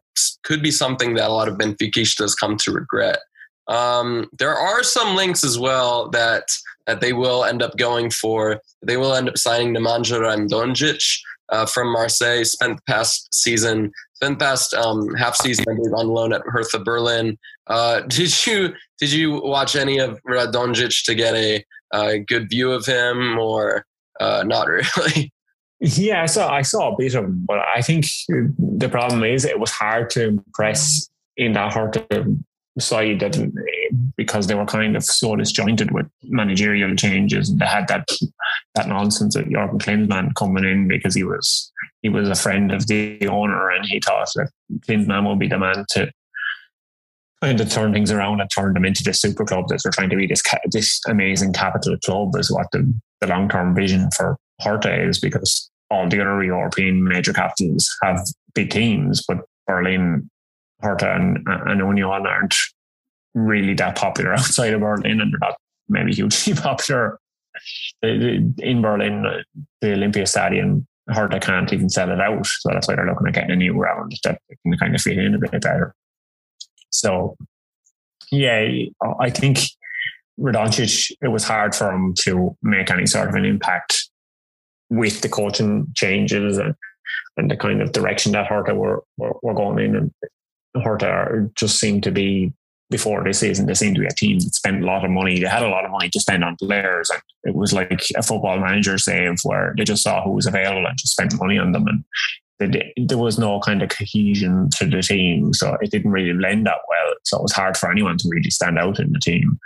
could 0.44 0.62
be 0.62 0.70
something 0.70 1.14
that 1.14 1.28
a 1.28 1.32
lot 1.32 1.48
of 1.48 1.58
Benfiquistas 1.58 2.34
come 2.38 2.56
to 2.58 2.72
regret. 2.72 3.18
Um, 3.66 4.26
there 4.38 4.54
are 4.54 4.82
some 4.82 5.16
links 5.16 5.42
as 5.42 5.58
well 5.58 6.10
that 6.10 6.44
that 6.86 7.00
they 7.00 7.12
will 7.12 7.44
end 7.44 7.62
up 7.62 7.76
going 7.76 8.10
for. 8.10 8.60
They 8.84 8.96
will 8.96 9.14
end 9.14 9.28
up 9.28 9.38
signing 9.38 9.74
Nemanja 9.74 10.20
Radonjic 10.20 11.02
uh, 11.48 11.66
from 11.66 11.92
Marseille. 11.92 12.44
Spent 12.44 12.76
the 12.76 12.82
past 12.92 13.32
season, 13.32 13.90
spent 14.24 14.38
past 14.38 14.72
um, 14.74 15.12
half 15.14 15.36
season 15.36 15.64
on 15.68 16.08
loan 16.08 16.32
at 16.32 16.42
Hertha 16.46 16.78
Berlin. 16.78 17.38
Uh, 17.66 18.00
did 18.08 18.46
you 18.46 18.72
did 18.98 19.12
you 19.12 19.40
watch 19.42 19.76
any 19.76 19.98
of 19.98 20.20
Radonjic 20.22 21.04
to 21.04 21.14
get 21.14 21.34
a, 21.34 21.64
a 21.92 22.18
good 22.18 22.48
view 22.48 22.72
of 22.72 22.86
him, 22.86 23.38
or 23.38 23.84
uh, 24.20 24.44
not 24.46 24.66
really? 24.68 25.32
Yeah, 25.80 26.22
I 26.22 26.26
saw 26.26 26.50
I 26.50 26.62
saw 26.62 26.92
a 26.92 26.96
bit 26.96 27.14
of 27.14 27.24
him, 27.24 27.44
but 27.46 27.58
I 27.58 27.82
think 27.82 28.06
the 28.28 28.88
problem 28.88 29.24
is 29.24 29.44
it 29.44 29.58
was 29.58 29.70
hard 29.70 30.10
to 30.10 30.24
impress 30.24 31.08
in 31.36 31.52
that 31.52 31.74
Hertha 31.74 32.06
side 32.78 33.20
that 33.20 33.36
because 34.16 34.46
they 34.46 34.54
were 34.54 34.66
kind 34.66 34.96
of 34.96 35.04
so 35.04 35.36
disjointed 35.36 35.90
with 35.92 36.06
managerial 36.24 36.94
changes. 36.96 37.54
They 37.54 37.66
had 37.66 37.88
that 37.88 38.08
that 38.74 38.88
nonsense 38.88 39.36
of 39.36 39.48
Jurgen 39.48 39.78
Klinsmann 39.78 40.34
coming 40.34 40.64
in 40.64 40.88
because 40.88 41.14
he 41.14 41.24
was 41.24 41.72
he 42.02 42.08
was 42.08 42.28
a 42.28 42.34
friend 42.34 42.72
of 42.72 42.86
the 42.86 43.26
owner 43.28 43.70
and 43.70 43.86
he 43.86 44.00
thought 44.00 44.28
that 44.34 44.50
Klinsmann 44.88 45.28
would 45.28 45.38
be 45.38 45.48
the 45.48 45.58
man 45.58 45.84
to 45.90 46.10
kind 47.42 47.60
of 47.60 47.70
turn 47.70 47.92
things 47.92 48.10
around 48.10 48.40
and 48.40 48.50
turn 48.50 48.74
them 48.74 48.84
into 48.84 49.02
this 49.02 49.20
super 49.20 49.44
club 49.44 49.68
that 49.68 49.80
they're 49.82 49.92
trying 49.92 50.10
to 50.10 50.16
be 50.16 50.26
this 50.26 50.42
this 50.70 51.00
amazing 51.08 51.52
capital 51.52 51.96
club 52.04 52.34
is 52.36 52.50
what 52.50 52.66
the, 52.72 52.92
the 53.20 53.26
long 53.26 53.48
term 53.48 53.74
vision 53.74 54.08
for 54.16 54.36
Hertha 54.60 55.08
is 55.08 55.20
because 55.20 55.70
all 55.90 56.08
the 56.08 56.20
other 56.20 56.42
European 56.42 57.04
major 57.04 57.32
capitals 57.32 57.88
have 58.02 58.20
big 58.54 58.70
teams, 58.70 59.24
but 59.26 59.38
Berlin, 59.66 60.28
And, 60.84 61.46
and 61.46 61.80
Union 61.80 62.26
aren't 62.26 62.54
really 63.34 63.74
that 63.74 63.96
popular 63.96 64.32
outside 64.34 64.74
of 64.74 64.80
Berlin, 64.80 65.20
and 65.20 65.32
they're 65.32 65.38
not 65.40 65.56
maybe 65.88 66.14
hugely 66.14 66.54
popular 66.62 67.18
in 68.02 68.82
Berlin. 68.82 69.24
The 69.80 69.92
Olympia 69.92 70.26
Stadium, 70.26 70.86
Hertha 71.08 71.40
can't 71.40 71.72
even 71.72 71.90
sell 71.90 72.10
it 72.10 72.20
out, 72.20 72.46
so 72.46 72.70
that's 72.70 72.88
why 72.88 72.96
they're 72.96 73.06
looking 73.06 73.26
at 73.26 73.34
getting 73.34 73.52
a 73.52 73.56
new 73.56 73.74
round 73.74 74.12
that 74.24 74.40
can 74.62 74.76
kind 74.78 74.94
of 74.94 75.00
fit 75.00 75.18
in 75.18 75.34
a 75.34 75.38
bit 75.38 75.50
better. 75.52 75.94
So, 76.90 77.36
yeah, 78.30 78.68
I 79.20 79.30
think 79.30 79.58
Radonjic, 80.38 81.12
it 81.22 81.28
was 81.28 81.44
hard 81.44 81.74
for 81.74 81.90
him 81.90 82.14
to 82.20 82.56
make 82.62 82.90
any 82.90 83.06
sort 83.06 83.28
of 83.28 83.34
an 83.34 83.44
impact 83.44 84.08
with 84.90 85.20
the 85.20 85.28
coaching 85.28 85.88
changes 85.94 86.58
and, 86.58 86.74
and 87.36 87.50
the 87.50 87.56
kind 87.56 87.82
of 87.82 87.92
direction 87.92 88.32
that 88.32 88.46
Hertha 88.46 88.74
were, 88.74 89.02
were, 89.16 89.34
were 89.42 89.54
going 89.54 89.84
in. 89.84 89.96
And 89.96 90.12
Hertha 90.82 91.50
just 91.54 91.78
seemed 91.78 92.02
to 92.04 92.10
be, 92.10 92.52
before 92.90 93.24
this 93.24 93.38
season, 93.38 93.66
they 93.66 93.74
seemed 93.74 93.96
to 93.96 94.02
be 94.02 94.06
a 94.06 94.10
team 94.10 94.38
that 94.38 94.54
spent 94.54 94.82
a 94.82 94.86
lot 94.86 95.04
of 95.04 95.10
money. 95.10 95.40
They 95.40 95.46
had 95.46 95.62
a 95.62 95.68
lot 95.68 95.84
of 95.84 95.90
money 95.90 96.10
to 96.10 96.20
spend 96.20 96.44
on 96.44 96.56
players. 96.56 97.10
And 97.10 97.22
it 97.44 97.54
was 97.54 97.72
like 97.72 97.90
a 98.16 98.22
football 98.22 98.58
manager 98.58 98.98
save 98.98 99.36
where 99.42 99.74
they 99.76 99.84
just 99.84 100.02
saw 100.02 100.22
who 100.22 100.32
was 100.32 100.46
available 100.46 100.86
and 100.86 100.98
just 100.98 101.12
spent 101.12 101.38
money 101.40 101.58
on 101.58 101.72
them. 101.72 101.86
And 101.88 102.04
there 103.08 103.18
was 103.18 103.38
no 103.38 103.58
kind 103.60 103.82
of 103.82 103.88
cohesion 103.88 104.68
to 104.76 104.86
the 104.86 105.02
team. 105.02 105.52
So 105.54 105.76
it 105.80 105.90
didn't 105.90 106.12
really 106.12 106.36
blend 106.36 106.66
that 106.66 106.78
well. 106.88 107.14
So 107.24 107.38
it 107.38 107.42
was 107.42 107.52
hard 107.52 107.76
for 107.76 107.90
anyone 107.90 108.18
to 108.18 108.28
really 108.28 108.50
stand 108.50 108.78
out 108.78 109.00
in 109.00 109.12
the 109.12 109.18
team. 109.18 109.58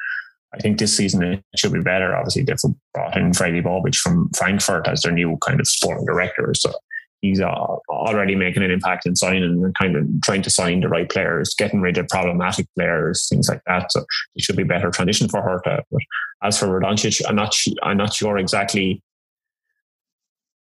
I 0.54 0.58
think 0.58 0.78
this 0.78 0.96
season 0.96 1.22
it 1.22 1.44
should 1.56 1.74
be 1.74 1.80
better. 1.82 2.16
Obviously, 2.16 2.42
they've 2.42 2.56
brought 2.94 3.16
in 3.16 3.32
Fredi 3.32 3.62
Bobic 3.62 3.96
from 3.96 4.30
Frankfurt 4.30 4.88
as 4.88 5.02
their 5.02 5.12
new 5.12 5.36
kind 5.42 5.60
of 5.60 5.68
sporting 5.68 6.06
director. 6.06 6.54
So 6.54 6.72
he's 7.20 7.40
uh, 7.40 7.50
already 7.88 8.34
making 8.34 8.62
an 8.62 8.70
impact 8.70 9.06
in 9.06 9.16
signing 9.16 9.42
and 9.42 9.74
kind 9.74 9.96
of 9.96 10.06
trying 10.22 10.42
to 10.42 10.50
sign 10.50 10.80
the 10.80 10.88
right 10.88 11.08
players, 11.08 11.54
getting 11.54 11.80
rid 11.80 11.98
of 11.98 12.08
problematic 12.08 12.66
players, 12.74 13.28
things 13.28 13.48
like 13.48 13.62
that. 13.66 13.90
So 13.92 14.04
it 14.34 14.42
should 14.42 14.56
be 14.56 14.64
better 14.64 14.90
transition 14.90 15.28
for 15.28 15.42
Hertha. 15.42 15.84
But 15.90 16.00
as 16.42 16.58
for 16.58 16.66
Radonjic, 16.66 17.22
I'm 17.28 17.36
not 17.36 17.54
I'm 17.82 17.96
not 17.96 18.14
sure 18.14 18.38
exactly 18.38 19.02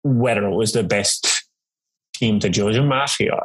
whether 0.04 0.46
it 0.46 0.56
was 0.56 0.74
the 0.74 0.84
best 0.84 1.46
team 2.16 2.40
to 2.40 2.50
judge 2.50 2.76
him 2.76 2.92
at. 2.92 3.12
He, 3.18 3.30
uh, 3.30 3.40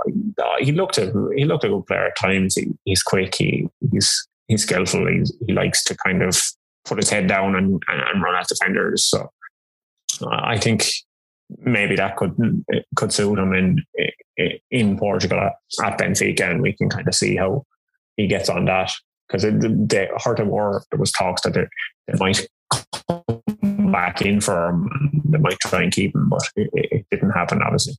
he 0.61 0.73
looked 0.73 0.99
a 0.99 1.13
he 1.37 1.45
looked 1.45 1.65
a 1.65 1.69
good 1.69 1.87
player 1.87 2.07
at 2.07 2.17
times. 2.17 2.55
He, 2.55 2.69
he's 2.85 3.03
quick. 3.03 3.35
He, 3.35 3.69
he's 3.91 4.29
he's 4.49 4.63
skillful. 4.63 5.07
He 5.47 5.53
likes 5.53 5.85
to 5.85 5.97
kind 5.97 6.23
of 6.23 6.41
put 6.85 6.99
his 6.99 7.11
head 7.11 7.29
down 7.29 7.55
and, 7.55 7.83
and 7.89 8.23
run 8.23 8.35
at 8.35 8.49
defenders. 8.49 9.05
So 9.05 9.31
uh, 10.23 10.41
I 10.43 10.59
think 10.59 10.91
maybe 11.59 11.97
that 11.97 12.17
could 12.17 12.65
could 12.97 13.13
suit 13.13 13.39
him 13.39 13.53
in 13.53 13.85
in 14.71 14.99
Portugal 14.99 15.39
at, 15.39 15.53
at 15.85 15.99
Benfica, 15.99 16.51
and 16.51 16.63
we 16.63 16.73
can 16.73 16.89
kind 16.89 17.07
of 17.07 17.15
see 17.15 17.37
how 17.37 17.65
he 18.17 18.27
gets 18.27 18.49
on 18.49 18.65
that. 18.67 18.91
Because 19.29 19.43
the 19.43 20.09
heard 20.23 20.41
of 20.41 20.49
war, 20.49 20.83
there 20.91 21.01
was 21.01 21.11
talks 21.13 21.41
that 21.43 21.55
they, 21.55 21.67
they 22.07 22.19
might 22.19 22.47
come 23.09 23.91
back 23.91 24.21
in 24.21 24.41
for 24.41 24.69
him, 24.69 25.23
they 25.25 25.39
might 25.39 25.59
try 25.61 25.83
and 25.83 25.93
keep 25.93 26.15
him, 26.15 26.29
but 26.29 26.43
it, 26.55 26.71
it 26.75 27.07
didn't 27.11 27.31
happen, 27.31 27.63
obviously. 27.63 27.95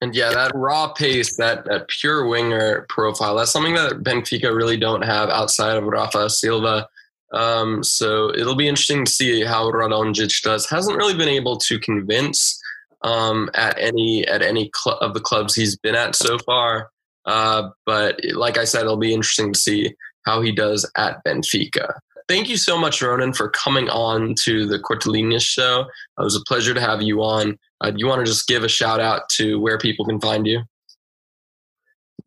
And 0.00 0.14
yeah, 0.14 0.30
that 0.30 0.52
raw 0.54 0.92
pace, 0.92 1.36
that, 1.38 1.64
that 1.64 1.88
pure 1.88 2.26
winger 2.26 2.86
profile, 2.88 3.34
that's 3.34 3.50
something 3.50 3.74
that 3.74 4.04
Benfica 4.04 4.54
really 4.54 4.76
don't 4.76 5.02
have 5.02 5.28
outside 5.28 5.76
of 5.76 5.84
Rafa 5.84 6.30
Silva. 6.30 6.86
Um, 7.32 7.82
so 7.82 8.32
it'll 8.34 8.54
be 8.54 8.68
interesting 8.68 9.04
to 9.04 9.10
see 9.10 9.44
how 9.44 9.70
Radonjic 9.70 10.42
does. 10.42 10.68
Hasn't 10.68 10.96
really 10.96 11.16
been 11.16 11.28
able 11.28 11.56
to 11.58 11.78
convince 11.78 12.60
um, 13.02 13.50
at 13.54 13.76
any 13.78 14.26
at 14.26 14.42
any 14.42 14.70
cl- 14.74 14.98
of 14.98 15.14
the 15.14 15.20
clubs 15.20 15.54
he's 15.54 15.76
been 15.76 15.94
at 15.94 16.14
so 16.14 16.38
far. 16.38 16.90
Uh, 17.24 17.70
but 17.84 18.20
like 18.34 18.56
I 18.56 18.64
said, 18.64 18.82
it'll 18.82 18.96
be 18.96 19.12
interesting 19.12 19.52
to 19.52 19.58
see 19.58 19.94
how 20.24 20.40
he 20.40 20.52
does 20.52 20.88
at 20.96 21.24
Benfica. 21.24 21.94
Thank 22.28 22.48
you 22.48 22.56
so 22.56 22.76
much, 22.76 23.02
Ronan, 23.02 23.32
for 23.32 23.50
coming 23.50 23.88
on 23.88 24.34
to 24.42 24.66
the 24.66 24.80
Cortelinas 24.80 25.42
show. 25.42 25.82
It 26.18 26.22
was 26.22 26.34
a 26.34 26.44
pleasure 26.46 26.74
to 26.74 26.80
have 26.80 27.00
you 27.00 27.22
on. 27.22 27.56
Uh, 27.80 27.90
do 27.90 27.96
you 27.98 28.06
want 28.06 28.20
to 28.20 28.26
just 28.26 28.48
give 28.48 28.64
a 28.64 28.68
shout 28.68 28.98
out 28.98 29.28
to 29.36 29.60
where 29.60 29.78
people 29.78 30.04
can 30.04 30.20
find 30.20 30.46
you? 30.46 30.62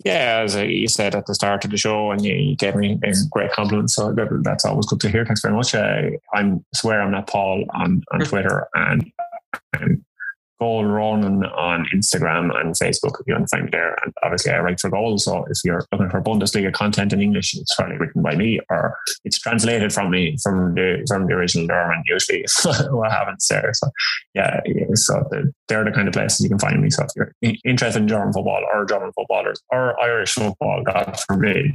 Yeah, 0.06 0.44
as 0.46 0.56
you 0.56 0.88
said 0.88 1.14
at 1.14 1.26
the 1.26 1.36
start 1.36 1.66
of 1.66 1.72
the 1.72 1.78
show, 1.78 2.12
and 2.12 2.24
you, 2.24 2.34
you 2.34 2.56
gave 2.56 2.76
me 2.76 2.98
a 3.04 3.14
great 3.30 3.52
compliment, 3.52 3.92
so 3.92 4.14
that, 4.14 4.42
that's 4.44 4.64
always 4.64 4.86
good 4.86 5.02
to 5.02 5.10
hear. 5.10 5.26
Thanks 5.26 5.42
very 5.42 5.54
much. 5.54 5.76
Uh, 5.76 6.12
I'm 6.34 6.64
swear 6.74 7.02
I'm 7.02 7.12
not 7.12 7.28
Paul 7.28 7.66
on 7.72 8.04
on 8.14 8.22
Twitter, 8.22 8.68
and, 8.76 9.12
and 9.74 10.04
Goal 10.60 10.86
Ronan 10.86 11.46
on 11.46 11.86
Instagram 11.96 12.56
and 12.60 12.76
Facebook 12.76 13.20
if 13.20 13.28
you 13.28 13.34
want 13.34 13.48
to 13.48 13.56
find 13.56 13.66
me 13.66 13.70
there. 13.72 13.98
And 14.04 14.14
obviously, 14.24 14.52
I 14.52 14.60
write 14.60 14.80
for 14.80 14.90
Goal. 14.90 15.18
So 15.18 15.46
if 15.50 15.60
you're 15.64 15.86
looking 15.92 16.10
for 16.10 16.22
Bundesliga 16.22 16.74
content 16.74 17.14
in 17.14 17.22
English, 17.22 17.56
it's 17.56 17.74
probably 17.76 17.98
written 17.98 18.22
by 18.22 18.36
me 18.36 18.60
or 18.70 18.98
it's 19.24 19.40
translated 19.40 19.94
from 19.94 20.12
me 20.12 20.38
from 20.44 20.76
the 20.76 21.06
from 21.08 21.28
the 21.28 21.34
original 21.34 21.68
German. 21.68 22.04
Usually, 22.08 22.46
what 22.90 23.12
happens 23.12 23.48
there. 23.48 23.72
So 23.74 23.90
yeah, 24.34 24.60
yeah 24.66 24.86
so 24.94 25.26
the, 25.32 25.52
they're 25.68 25.86
the 25.86 25.92
kind 25.92 26.08
of 26.08 26.14
places 26.14 26.42
you 26.42 26.50
can 26.50 26.60
find 26.60 26.82
me. 26.82 26.90
So 26.90 27.04
if 27.04 27.12
you're 27.16 27.34
interested 27.66 28.02
in 28.02 28.08
German 28.08 28.34
football 28.34 28.64
or 28.74 28.86
German 28.86 29.12
footballers 29.14 29.62
or 29.70 30.00
Irish 30.02 30.34
football, 30.34 30.84
God 30.84 31.18
forbid, 31.28 31.72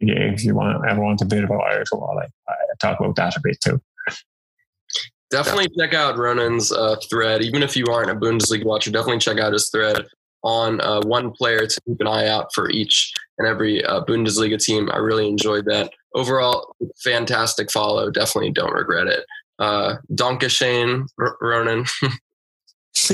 yeah, 0.00 0.14
if 0.14 0.44
you 0.44 0.54
want 0.54 0.84
ever 0.88 1.00
want 1.00 1.22
a 1.22 1.26
bit 1.26 1.44
about 1.44 1.60
Irish 1.60 1.88
football, 1.90 2.18
I, 2.18 2.26
I 2.50 2.54
talk 2.80 3.00
about 3.00 3.16
that 3.16 3.36
a 3.36 3.40
bit 3.42 3.60
too. 3.60 3.80
Definitely 5.30 5.68
check 5.78 5.92
out 5.92 6.16
Ronan's 6.16 6.70
uh, 6.72 6.96
thread. 7.10 7.42
Even 7.42 7.62
if 7.62 7.76
you 7.76 7.86
aren't 7.86 8.10
a 8.10 8.14
Bundesliga 8.14 8.64
watcher, 8.64 8.90
definitely 8.90 9.18
check 9.18 9.38
out 9.38 9.52
his 9.52 9.70
thread 9.70 10.06
on 10.42 10.80
uh, 10.80 11.00
one 11.02 11.32
player 11.32 11.66
to 11.66 11.80
keep 11.86 12.00
an 12.00 12.06
eye 12.06 12.28
out 12.28 12.54
for 12.54 12.70
each 12.70 13.12
and 13.38 13.48
every 13.48 13.84
uh, 13.84 14.04
Bundesliga 14.04 14.62
team. 14.62 14.88
I 14.92 14.98
really 14.98 15.28
enjoyed 15.28 15.64
that. 15.66 15.92
Overall, 16.14 16.74
fantastic 17.02 17.70
follow. 17.70 18.10
Definitely 18.10 18.52
don't 18.52 18.72
regret 18.72 19.08
it. 19.08 19.26
Uh, 19.58 19.96
Danke 20.14 20.48
Shane, 20.48 21.06
R- 21.18 21.36
Ronan. 21.40 21.84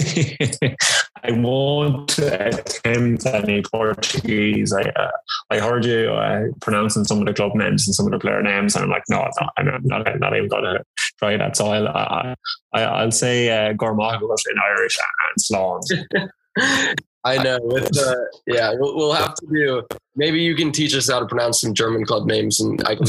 I 1.25 1.33
won't 1.33 2.18
attempt 2.18 3.27
any 3.27 3.62
Portuguese. 3.62 4.73
I 4.73 4.83
uh, 4.83 5.11
I 5.51 5.59
heard 5.59 5.85
you 5.85 6.11
uh, 6.11 6.45
pronouncing 6.61 7.05
some 7.05 7.21
of 7.21 7.27
the 7.27 7.35
club 7.35 7.55
names 7.55 7.87
and 7.87 7.95
some 7.95 8.07
of 8.07 8.12
the 8.12 8.18
player 8.18 8.42
names, 8.42 8.75
and 8.75 8.85
I'm 8.85 8.90
like, 8.90 9.05
no, 9.09 9.29
I'm 9.57 9.83
not, 9.85 10.09
I'm 10.09 10.18
not 10.18 10.37
even 10.37 10.49
going 10.49 10.64
to 10.64 10.85
try 11.18 11.37
that. 11.37 11.57
So 11.57 11.66
I'll 11.66 11.88
I, 11.88 12.35
I, 12.73 13.05
will 13.05 13.11
say 13.11 13.51
uh, 13.51 13.73
Gormagos 13.73 14.45
in 14.51 14.57
Irish 14.71 14.97
and 14.99 15.40
Sloan. 15.40 15.81
I 17.25 17.42
know. 17.42 17.59
With 17.62 17.88
the 17.90 18.29
yeah, 18.47 18.73
we'll, 18.75 18.97
we'll, 18.97 19.12
have 19.12 19.35
to 19.35 19.47
do. 19.47 19.83
Maybe 20.16 20.40
you 20.40 20.57
can 20.57 20.73
teach 20.73 20.95
us 20.95 21.09
how 21.09 21.21
to 21.21 21.27
pronounce 21.27 21.61
some 21.61 21.75
German 21.75 22.05
club 22.05 22.27
names, 22.27 22.61
and 22.61 22.83
I 22.87 22.97
can 22.97 23.07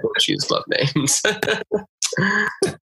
Portuguese 0.00 0.44
club 0.44 0.64
names. 0.68 1.22